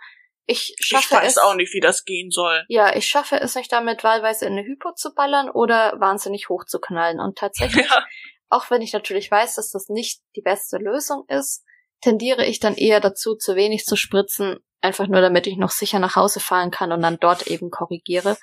ich 0.46 0.76
Ich 0.80 0.86
schaffe 0.86 1.16
weiß 1.16 1.34
es. 1.34 1.38
auch 1.40 1.56
nicht, 1.56 1.74
wie 1.74 1.82
das 1.82 2.06
gehen 2.06 2.30
soll. 2.30 2.64
Ja, 2.70 2.96
ich 2.96 3.08
schaffe 3.08 3.38
es 3.42 3.56
nicht 3.56 3.72
damit, 3.72 4.04
wahlweise 4.04 4.46
in 4.46 4.54
eine 4.54 4.64
Hypo 4.64 4.94
zu 4.94 5.14
ballern 5.14 5.50
oder 5.50 5.96
wahnsinnig 6.00 6.48
hoch 6.48 6.64
zu 6.66 6.80
knallen. 6.80 7.20
Und 7.20 7.38
tatsächlich 7.40 7.86
Ja, 7.90 8.06
auch 8.50 8.70
wenn 8.70 8.82
ich 8.82 8.94
natürlich 8.94 9.30
weiß, 9.30 9.56
dass 9.56 9.72
das 9.72 9.90
nicht 9.90 10.22
die 10.36 10.42
beste 10.42 10.78
Lösung 10.78 11.26
ist, 11.28 11.64
tendiere 12.02 12.46
ich 12.46 12.60
dann 12.60 12.76
eher 12.76 13.00
dazu, 13.00 13.36
zu 13.36 13.56
wenig 13.56 13.86
zu 13.86 13.96
spritzen, 13.96 14.58
einfach 14.82 15.08
nur 15.08 15.22
damit 15.22 15.48
ich 15.48 15.58
noch 15.58 15.72
sicher 15.72 16.00
nach 16.00 16.16
Hause 16.16 16.40
fahren 16.40 16.72
kann 16.72 16.92
und 16.92 17.02
dann 17.02 17.18
dort 17.20 17.48
eben 17.48 17.72
korrigiere. 17.72 18.38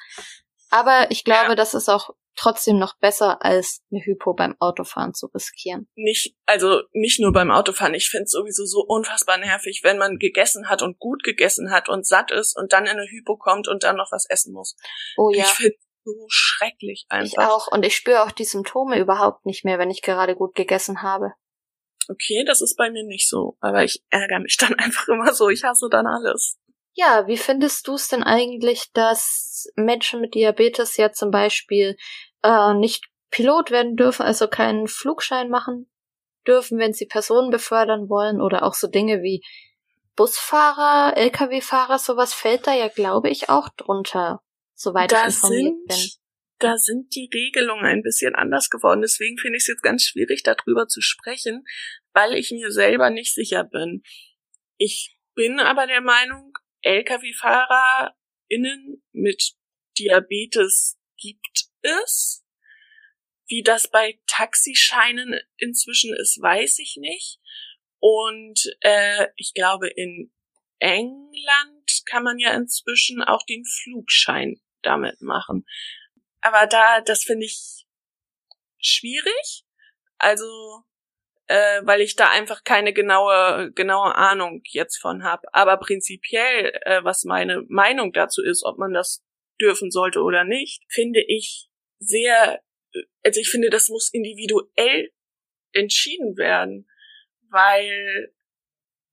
Aber 0.70 1.10
ich 1.10 1.24
glaube, 1.24 1.50
ja. 1.50 1.54
das 1.54 1.74
ist 1.74 1.88
auch 1.88 2.10
trotzdem 2.36 2.78
noch 2.78 2.96
besser, 2.98 3.44
als 3.44 3.82
eine 3.92 4.04
Hypo 4.04 4.34
beim 4.34 4.56
Autofahren 4.58 5.14
zu 5.14 5.26
riskieren. 5.26 5.88
Nicht, 5.94 6.34
also 6.46 6.82
nicht 6.92 7.20
nur 7.20 7.32
beim 7.32 7.50
Autofahren. 7.50 7.94
Ich 7.94 8.08
finde 8.08 8.24
es 8.24 8.32
sowieso 8.32 8.64
so 8.64 8.80
unfassbar 8.80 9.38
nervig, 9.38 9.82
wenn 9.84 9.98
man 9.98 10.18
gegessen 10.18 10.68
hat 10.68 10.82
und 10.82 10.98
gut 10.98 11.22
gegessen 11.22 11.70
hat 11.70 11.88
und 11.88 12.06
satt 12.06 12.32
ist 12.32 12.56
und 12.56 12.72
dann 12.72 12.86
in 12.86 12.98
eine 12.98 13.06
Hypo 13.08 13.36
kommt 13.36 13.68
und 13.68 13.84
dann 13.84 13.96
noch 13.96 14.10
was 14.10 14.26
essen 14.28 14.52
muss. 14.52 14.76
Oh 15.16 15.30
ja. 15.30 15.44
Ich 15.44 15.50
finde 15.50 15.76
so 16.04 16.26
schrecklich 16.28 17.06
einfach. 17.08 17.26
Ich 17.26 17.38
auch. 17.38 17.68
Und 17.68 17.84
ich 17.84 17.96
spüre 17.96 18.22
auch 18.22 18.30
die 18.30 18.44
Symptome 18.44 18.98
überhaupt 18.98 19.46
nicht 19.46 19.64
mehr, 19.64 19.78
wenn 19.78 19.90
ich 19.90 20.02
gerade 20.02 20.36
gut 20.36 20.54
gegessen 20.54 21.02
habe. 21.02 21.32
Okay, 22.08 22.44
das 22.46 22.60
ist 22.60 22.76
bei 22.76 22.90
mir 22.90 23.04
nicht 23.04 23.28
so. 23.28 23.56
Aber 23.60 23.82
ich 23.84 24.02
ärgere 24.10 24.40
mich 24.40 24.56
dann 24.56 24.74
einfach 24.78 25.08
immer 25.08 25.32
so. 25.32 25.48
Ich 25.48 25.64
hasse 25.64 25.88
dann 25.90 26.06
alles. 26.06 26.58
Ja, 26.92 27.26
wie 27.26 27.36
findest 27.36 27.88
du 27.88 27.94
es 27.94 28.08
denn 28.08 28.22
eigentlich, 28.22 28.92
dass 28.92 29.66
Menschen 29.74 30.20
mit 30.20 30.34
Diabetes 30.34 30.96
ja 30.96 31.10
zum 31.10 31.30
Beispiel 31.30 31.96
äh, 32.42 32.74
nicht 32.74 33.06
Pilot 33.30 33.72
werden 33.72 33.96
dürfen, 33.96 34.22
also 34.22 34.46
keinen 34.46 34.86
Flugschein 34.86 35.48
machen 35.48 35.90
dürfen, 36.46 36.78
wenn 36.78 36.92
sie 36.92 37.06
Personen 37.06 37.50
befördern 37.50 38.08
wollen 38.08 38.40
oder 38.40 38.62
auch 38.62 38.74
so 38.74 38.86
Dinge 38.86 39.22
wie 39.22 39.42
Busfahrer, 40.14 41.16
Lkw-Fahrer, 41.16 41.98
sowas 41.98 42.32
fällt 42.32 42.68
da 42.68 42.74
ja, 42.74 42.86
glaube 42.86 43.28
ich, 43.28 43.48
auch 43.48 43.68
drunter 43.70 44.43
soweit 44.74 45.12
da 45.12 45.28
ich 45.28 45.34
informiert 45.34 45.64
sind, 45.64 45.88
bin. 45.88 46.08
Da 46.58 46.78
sind 46.78 47.14
die 47.14 47.28
Regelungen 47.32 47.84
ein 47.84 48.02
bisschen 48.02 48.34
anders 48.34 48.70
geworden. 48.70 49.02
Deswegen 49.02 49.38
finde 49.38 49.56
ich 49.56 49.64
es 49.64 49.68
jetzt 49.68 49.82
ganz 49.82 50.04
schwierig, 50.04 50.42
darüber 50.42 50.87
zu 50.87 51.00
sprechen, 51.00 51.64
weil 52.12 52.34
ich 52.34 52.52
mir 52.52 52.70
selber 52.70 53.10
nicht 53.10 53.34
sicher 53.34 53.64
bin. 53.64 54.02
Ich 54.78 55.18
bin 55.34 55.60
aber 55.60 55.87
der 55.87 56.00
Meinung, 56.00 56.52
Lkw-FahrerInnen 56.82 59.02
mit 59.12 59.52
Diabetes 59.98 60.98
gibt 61.18 61.66
es. 61.82 62.44
Wie 63.46 63.62
das 63.62 63.90
bei 63.90 64.18
Taxischeinen 64.26 65.38
inzwischen 65.58 66.14
ist, 66.14 66.40
weiß 66.40 66.78
ich 66.78 66.96
nicht. 66.98 67.40
Und 67.98 68.58
äh, 68.80 69.28
ich 69.37 69.52
glaube, 69.54 69.88
in 69.88 70.32
England 70.78 72.02
kann 72.06 72.22
man 72.22 72.38
ja 72.38 72.54
inzwischen 72.54 73.22
auch 73.22 73.44
den 73.46 73.64
Flugschein 73.64 74.60
damit 74.85 75.20
machen. 75.20 75.66
Aber 76.40 76.66
da, 76.66 77.01
das 77.01 77.25
finde 77.25 77.47
ich 77.47 77.87
schwierig. 78.79 79.64
Also, 80.18 80.83
äh, 81.47 81.81
weil 81.85 82.01
ich 82.01 82.16
da 82.16 82.31
einfach 82.31 82.64
keine 82.64 82.92
genaue, 82.92 83.73
genaue 83.73 84.14
Ahnung 84.14 84.62
jetzt 84.64 84.99
von 84.99 85.25
habe. 85.25 85.47
Aber 85.53 85.77
prinzipiell, 85.79 86.73
äh, 86.83 87.03
was 87.05 87.25
meine 87.25 87.62
Meinung 87.68 88.12
dazu 88.12 88.42
ist, 88.42 88.64
ob 88.64 88.79
man 88.79 88.92
das 88.92 89.25
dürfen 89.61 89.90
sollte 89.90 90.20
oder 90.20 90.44
nicht, 90.44 90.83
finde 90.88 91.23
ich 91.27 91.68
sehr, 91.99 92.62
also 93.25 93.40
ich 93.40 93.49
finde, 93.49 93.70
das 93.70 93.88
muss 93.88 94.12
individuell 94.12 95.11
entschieden 95.73 96.37
werden, 96.37 96.88
weil 97.51 98.33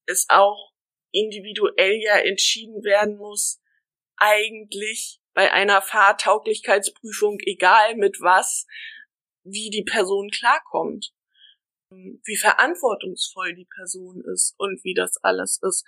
es 0.05 0.25
auch 0.29 0.73
individuell 1.11 1.99
ja 2.01 2.17
entschieden 2.17 2.83
werden 2.83 3.17
muss, 3.17 3.61
eigentlich 4.17 5.20
bei 5.33 5.51
einer 5.51 5.81
Fahrtauglichkeitsprüfung, 5.81 7.37
egal 7.45 7.95
mit 7.95 8.17
was, 8.19 8.67
wie 9.43 9.69
die 9.69 9.83
Person 9.83 10.29
klarkommt, 10.29 11.13
wie 11.89 12.37
verantwortungsvoll 12.37 13.55
die 13.55 13.67
Person 13.75 14.23
ist 14.33 14.55
und 14.57 14.83
wie 14.83 14.93
das 14.93 15.17
alles 15.23 15.59
ist. 15.61 15.85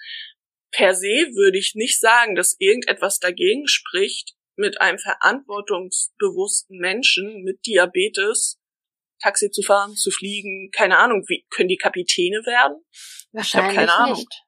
Per 0.72 0.96
se 0.96 1.32
würde 1.36 1.58
ich 1.58 1.76
nicht 1.76 2.00
sagen, 2.00 2.36
dass 2.36 2.56
irgendetwas 2.60 3.20
dagegen 3.20 3.68
spricht, 3.68 4.36
mit 4.56 4.82
einem 4.82 5.00
verantwortungsbewussten 5.00 6.78
Menschen 6.78 7.44
mit 7.44 7.66
Diabetes 7.66 8.60
Taxi 9.20 9.50
zu 9.50 9.62
fahren, 9.62 9.96
zu 9.96 10.12
fliegen, 10.12 10.70
keine 10.72 10.98
Ahnung, 10.98 11.24
wie 11.28 11.46
können 11.50 11.70
die 11.70 11.78
Kapitäne 11.78 12.46
werden? 12.46 12.84
Wahrscheinlich 13.32 13.72
ich 13.72 13.78
keine 13.78 13.94
Ahnung. 13.94 14.18
nicht. 14.18 14.44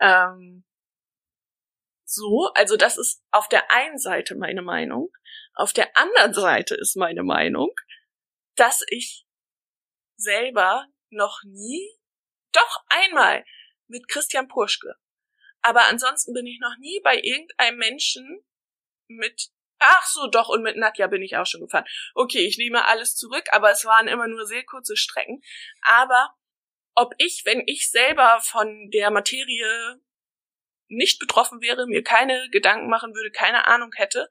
Ähm, 0.00 0.64
so, 2.16 2.50
also 2.54 2.76
das 2.76 2.98
ist 2.98 3.22
auf 3.30 3.48
der 3.48 3.70
einen 3.70 3.98
Seite 3.98 4.34
meine 4.34 4.62
Meinung. 4.62 5.12
Auf 5.54 5.72
der 5.72 5.96
anderen 5.96 6.34
Seite 6.34 6.74
ist 6.74 6.96
meine 6.96 7.22
Meinung, 7.22 7.70
dass 8.56 8.82
ich 8.88 9.24
selber 10.16 10.86
noch 11.10 11.42
nie, 11.44 11.88
doch 12.52 12.84
einmal 12.88 13.44
mit 13.86 14.08
Christian 14.08 14.48
Purschke, 14.48 14.96
aber 15.62 15.88
ansonsten 15.88 16.32
bin 16.32 16.46
ich 16.46 16.58
noch 16.60 16.76
nie 16.78 17.00
bei 17.04 17.16
irgendeinem 17.16 17.78
Menschen 17.78 18.44
mit 19.08 19.50
Ach 19.78 20.06
so, 20.06 20.26
doch, 20.26 20.48
und 20.48 20.62
mit 20.62 20.76
Nadja 20.76 21.06
bin 21.06 21.20
ich 21.20 21.36
auch 21.36 21.44
schon 21.44 21.60
gefahren. 21.60 21.84
Okay, 22.14 22.46
ich 22.46 22.56
nehme 22.56 22.86
alles 22.86 23.14
zurück, 23.14 23.44
aber 23.52 23.70
es 23.70 23.84
waren 23.84 24.08
immer 24.08 24.26
nur 24.26 24.46
sehr 24.46 24.64
kurze 24.64 24.96
Strecken. 24.96 25.42
Aber 25.82 26.34
ob 26.94 27.12
ich, 27.18 27.42
wenn 27.44 27.62
ich 27.66 27.90
selber 27.90 28.40
von 28.42 28.90
der 28.90 29.10
Materie 29.10 30.00
nicht 30.88 31.18
betroffen 31.18 31.60
wäre, 31.60 31.86
mir 31.86 32.02
keine 32.02 32.48
Gedanken 32.50 32.88
machen 32.88 33.14
würde, 33.14 33.30
keine 33.30 33.66
Ahnung 33.66 33.90
hätte, 33.96 34.28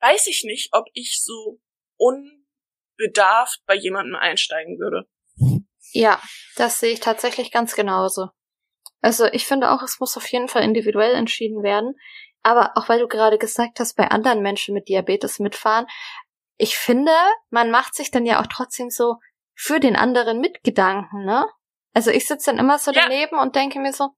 weiß 0.00 0.26
ich 0.28 0.44
nicht, 0.44 0.70
ob 0.72 0.86
ich 0.92 1.22
so 1.22 1.60
unbedarft 1.96 3.60
bei 3.66 3.74
jemandem 3.74 4.16
einsteigen 4.16 4.78
würde. 4.78 5.08
Ja, 5.92 6.20
das 6.56 6.80
sehe 6.80 6.92
ich 6.92 7.00
tatsächlich 7.00 7.50
ganz 7.50 7.74
genauso. 7.74 8.28
Also 9.00 9.26
ich 9.26 9.46
finde 9.46 9.70
auch, 9.70 9.82
es 9.82 10.00
muss 10.00 10.16
auf 10.16 10.26
jeden 10.28 10.48
Fall 10.48 10.62
individuell 10.62 11.14
entschieden 11.14 11.62
werden. 11.62 11.94
Aber 12.42 12.72
auch 12.76 12.88
weil 12.88 13.00
du 13.00 13.08
gerade 13.08 13.38
gesagt 13.38 13.80
hast, 13.80 13.94
bei 13.96 14.08
anderen 14.08 14.40
Menschen 14.40 14.74
mit 14.74 14.88
Diabetes 14.88 15.38
mitfahren, 15.38 15.86
ich 16.58 16.76
finde, 16.76 17.12
man 17.50 17.70
macht 17.70 17.94
sich 17.94 18.10
dann 18.10 18.24
ja 18.24 18.40
auch 18.40 18.46
trotzdem 18.46 18.88
so 18.88 19.16
für 19.54 19.80
den 19.80 19.96
anderen 19.96 20.40
Mitgedanken, 20.40 21.24
ne? 21.24 21.46
Also 21.92 22.10
ich 22.10 22.26
sitze 22.26 22.50
dann 22.50 22.58
immer 22.58 22.78
so 22.78 22.92
ja. 22.92 23.02
daneben 23.02 23.38
und 23.38 23.56
denke 23.56 23.80
mir 23.80 23.92
so, 23.92 24.10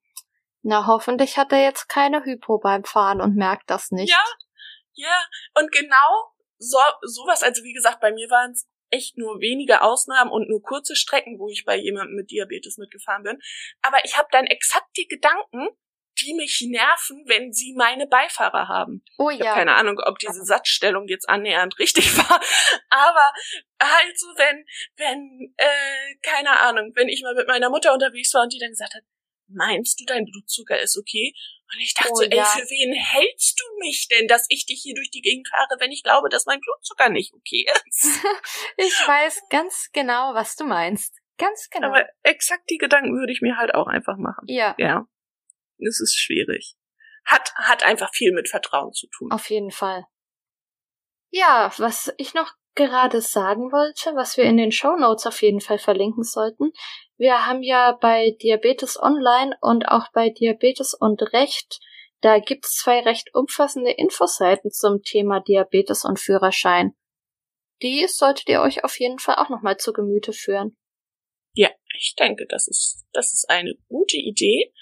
na, 0.62 0.86
hoffentlich 0.86 1.36
hat 1.38 1.52
er 1.52 1.62
jetzt 1.62 1.88
keine 1.88 2.24
Hypo 2.24 2.58
beim 2.58 2.84
Fahren 2.84 3.20
und 3.20 3.36
merkt 3.36 3.70
das 3.70 3.90
nicht. 3.90 4.10
Ja, 4.10 4.24
ja. 4.94 5.26
Und 5.54 5.70
genau 5.72 6.32
so, 6.58 6.78
sowas, 7.02 7.42
also 7.42 7.62
wie 7.62 7.72
gesagt, 7.72 8.00
bei 8.00 8.12
mir 8.12 8.28
waren 8.30 8.52
es 8.52 8.68
echt 8.90 9.18
nur 9.18 9.40
wenige 9.40 9.82
Ausnahmen 9.82 10.30
und 10.30 10.48
nur 10.48 10.62
kurze 10.62 10.96
Strecken, 10.96 11.38
wo 11.38 11.48
ich 11.48 11.64
bei 11.64 11.76
jemandem 11.76 12.16
mit 12.16 12.30
Diabetes 12.30 12.78
mitgefahren 12.78 13.22
bin. 13.22 13.38
Aber 13.82 13.98
ich 14.04 14.16
habe 14.16 14.28
dann 14.32 14.46
exakt 14.46 14.88
die 14.96 15.06
Gedanken, 15.06 15.68
die 16.20 16.34
mich 16.34 16.66
nerven, 16.68 17.24
wenn 17.26 17.52
sie 17.52 17.74
meine 17.76 18.06
Beifahrer 18.06 18.66
haben. 18.66 19.04
Oh 19.18 19.30
ja. 19.30 19.36
Ich 19.36 19.46
hab 19.46 19.54
keine 19.54 19.76
Ahnung, 19.76 20.00
ob 20.04 20.18
diese 20.18 20.44
Satzstellung 20.44 21.06
jetzt 21.06 21.28
annähernd 21.28 21.78
richtig 21.78 22.16
war, 22.18 22.40
aber 22.90 23.32
halt 23.80 24.18
so, 24.18 24.26
wenn, 24.36 24.64
wenn, 24.96 25.54
äh, 25.56 26.16
keine 26.22 26.58
Ahnung, 26.60 26.92
wenn 26.94 27.08
ich 27.08 27.22
mal 27.22 27.34
mit 27.34 27.46
meiner 27.46 27.70
Mutter 27.70 27.92
unterwegs 27.92 28.34
war 28.34 28.42
und 28.42 28.52
die 28.52 28.58
dann 28.58 28.70
gesagt 28.70 28.94
hat, 28.94 29.02
meinst 29.48 30.00
du, 30.00 30.04
dein 30.04 30.24
Blutzucker 30.24 30.80
ist 30.80 30.96
okay? 30.96 31.32
Und 31.72 31.80
ich 31.80 31.94
dachte 31.94 32.10
oh, 32.12 32.16
so, 32.16 32.22
ey, 32.22 32.36
ja. 32.36 32.44
für 32.44 32.62
wen 32.62 32.94
hältst 32.94 33.60
du 33.60 33.78
mich 33.78 34.08
denn, 34.08 34.26
dass 34.26 34.46
ich 34.48 34.64
dich 34.64 34.80
hier 34.82 34.94
durch 34.94 35.10
die 35.10 35.20
Gegend 35.20 35.48
fahre, 35.48 35.80
wenn 35.80 35.92
ich 35.92 36.02
glaube, 36.02 36.28
dass 36.28 36.46
mein 36.46 36.60
Blutzucker 36.60 37.10
nicht 37.10 37.34
okay 37.34 37.66
ist? 37.86 38.04
ich 38.76 38.94
weiß 39.06 39.42
ganz 39.50 39.90
genau, 39.92 40.34
was 40.34 40.56
du 40.56 40.64
meinst. 40.64 41.14
Ganz 41.36 41.68
genau. 41.70 41.88
Aber 41.88 42.06
exakt 42.22 42.68
die 42.70 42.78
Gedanken 42.78 43.14
würde 43.18 43.32
ich 43.32 43.42
mir 43.42 43.56
halt 43.56 43.74
auch 43.74 43.86
einfach 43.86 44.16
machen. 44.16 44.44
Ja. 44.46 44.74
Ja. 44.78 45.06
Es 45.78 46.00
ist 46.00 46.18
schwierig. 46.18 46.74
Hat, 47.24 47.52
hat 47.54 47.82
einfach 47.82 48.12
viel 48.12 48.32
mit 48.32 48.48
Vertrauen 48.48 48.92
zu 48.92 49.06
tun. 49.08 49.30
Auf 49.30 49.48
jeden 49.50 49.70
Fall. 49.70 50.04
Ja, 51.30 51.72
was 51.76 52.12
ich 52.16 52.32
noch 52.32 52.54
gerade 52.74 53.20
sagen 53.20 53.72
wollte, 53.72 54.14
was 54.14 54.36
wir 54.36 54.44
in 54.44 54.56
den 54.56 54.72
Show 54.72 54.96
Notes 54.96 55.26
auf 55.26 55.42
jeden 55.42 55.60
Fall 55.60 55.78
verlinken 55.78 56.22
sollten. 56.22 56.72
Wir 57.16 57.46
haben 57.46 57.62
ja 57.62 57.98
bei 58.00 58.36
Diabetes 58.42 59.00
Online 59.00 59.56
und 59.60 59.88
auch 59.88 60.06
bei 60.12 60.30
Diabetes 60.30 60.94
und 60.94 61.20
Recht, 61.32 61.80
da 62.20 62.40
gibt 62.40 62.64
es 62.64 62.74
zwei 62.74 63.00
recht 63.00 63.34
umfassende 63.34 63.92
Infoseiten 63.92 64.70
zum 64.70 65.02
Thema 65.02 65.40
Diabetes 65.40 66.04
und 66.04 66.18
Führerschein. 66.18 66.94
Die 67.82 68.06
solltet 68.08 68.48
ihr 68.48 68.60
euch 68.60 68.82
auf 68.82 68.98
jeden 68.98 69.20
Fall 69.20 69.36
auch 69.36 69.48
nochmal 69.48 69.76
zu 69.76 69.92
Gemüte 69.92 70.32
führen. 70.32 70.76
Ja, 71.54 71.70
ich 71.96 72.14
denke, 72.18 72.46
das 72.48 72.66
ist, 72.66 73.04
das 73.12 73.32
ist 73.32 73.48
eine 73.48 73.74
gute 73.88 74.16
Idee. 74.16 74.72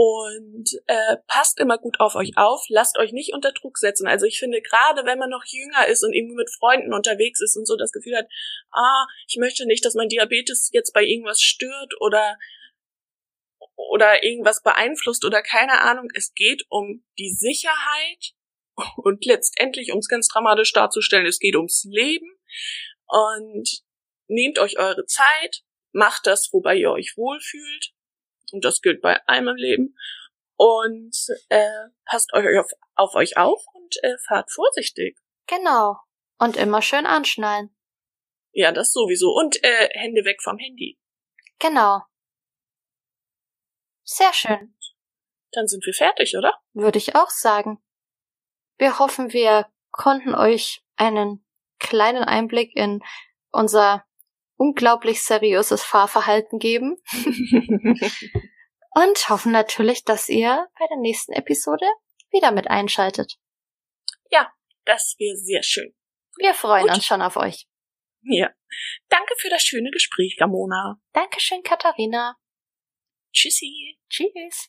Und 0.00 0.70
äh, 0.86 1.16
passt 1.26 1.58
immer 1.58 1.76
gut 1.76 1.98
auf 1.98 2.14
euch 2.14 2.30
auf, 2.36 2.64
lasst 2.68 2.98
euch 2.98 3.10
nicht 3.10 3.32
unter 3.34 3.50
Druck 3.50 3.78
setzen. 3.78 4.06
Also 4.06 4.26
ich 4.26 4.38
finde, 4.38 4.62
gerade 4.62 5.04
wenn 5.04 5.18
man 5.18 5.28
noch 5.28 5.42
jünger 5.44 5.88
ist 5.88 6.04
und 6.04 6.12
irgendwie 6.12 6.36
mit 6.36 6.54
Freunden 6.56 6.94
unterwegs 6.94 7.40
ist 7.40 7.56
und 7.56 7.66
so 7.66 7.74
das 7.76 7.90
Gefühl 7.90 8.16
hat, 8.16 8.28
ah, 8.70 9.06
ich 9.26 9.38
möchte 9.40 9.66
nicht, 9.66 9.84
dass 9.84 9.96
mein 9.96 10.08
Diabetes 10.08 10.70
jetzt 10.72 10.92
bei 10.94 11.02
irgendwas 11.02 11.40
stört 11.40 11.94
oder 11.98 12.38
oder 13.74 14.22
irgendwas 14.22 14.62
beeinflusst 14.62 15.24
oder 15.24 15.42
keine 15.42 15.80
Ahnung. 15.80 16.06
Es 16.14 16.32
geht 16.32 16.64
um 16.68 17.04
die 17.18 17.32
Sicherheit 17.32 18.34
und 18.98 19.24
letztendlich, 19.24 19.90
um 19.90 19.98
es 19.98 20.06
ganz 20.06 20.28
dramatisch 20.28 20.72
darzustellen, 20.72 21.26
es 21.26 21.40
geht 21.40 21.56
ums 21.56 21.82
Leben. 21.90 22.38
Und 23.08 23.82
nehmt 24.28 24.60
euch 24.60 24.78
eure 24.78 25.06
Zeit, 25.06 25.64
macht 25.90 26.28
das, 26.28 26.52
wobei 26.52 26.76
ihr 26.76 26.92
euch 26.92 27.14
wohlfühlt. 27.16 27.94
Und 28.52 28.64
das 28.64 28.80
gilt 28.80 29.00
bei 29.00 29.20
allem 29.26 29.48
im 29.48 29.56
Leben. 29.56 29.96
Und 30.56 31.16
äh, 31.48 31.88
passt 32.04 32.32
euch 32.32 32.58
auf, 32.58 32.70
auf 32.94 33.14
euch 33.14 33.36
auf 33.36 33.62
und 33.74 33.96
äh, 34.02 34.16
fahrt 34.26 34.50
vorsichtig. 34.50 35.18
Genau. 35.46 35.96
Und 36.38 36.56
immer 36.56 36.82
schön 36.82 37.06
anschnallen. 37.06 37.74
Ja, 38.52 38.72
das 38.72 38.92
sowieso. 38.92 39.30
Und 39.32 39.62
äh, 39.62 39.88
Hände 39.92 40.24
weg 40.24 40.42
vom 40.42 40.58
Handy. 40.58 40.98
Genau. 41.58 42.02
Sehr 44.04 44.32
schön. 44.32 44.76
Dann 45.52 45.66
sind 45.66 45.84
wir 45.86 45.94
fertig, 45.94 46.36
oder? 46.36 46.54
Würde 46.72 46.98
ich 46.98 47.14
auch 47.14 47.30
sagen. 47.30 47.82
Wir 48.78 48.98
hoffen, 48.98 49.32
wir 49.32 49.66
konnten 49.90 50.34
euch 50.34 50.82
einen 50.96 51.44
kleinen 51.78 52.24
Einblick 52.24 52.74
in 52.76 53.02
unser 53.50 54.04
unglaublich 54.58 55.22
seriöses 55.22 55.82
Fahrverhalten 55.82 56.58
geben. 56.58 56.96
Und 58.94 59.28
hoffen 59.28 59.52
natürlich, 59.52 60.04
dass 60.04 60.28
ihr 60.28 60.66
bei 60.78 60.86
der 60.88 60.98
nächsten 60.98 61.32
Episode 61.32 61.86
wieder 62.30 62.50
mit 62.50 62.68
einschaltet. 62.68 63.38
Ja, 64.30 64.52
das 64.84 65.14
wäre 65.18 65.36
sehr 65.36 65.62
schön. 65.62 65.94
Wir 66.36 66.52
freuen 66.54 66.86
Gut. 66.86 66.96
uns 66.96 67.04
schon 67.06 67.22
auf 67.22 67.36
euch. 67.36 67.66
Ja. 68.22 68.52
Danke 69.08 69.34
für 69.38 69.48
das 69.48 69.62
schöne 69.62 69.90
Gespräch, 69.90 70.36
Gamona. 70.36 71.00
Dankeschön, 71.12 71.62
Katharina. 71.62 72.36
Tschüssi. 73.32 73.98
Tschüss. 74.10 74.68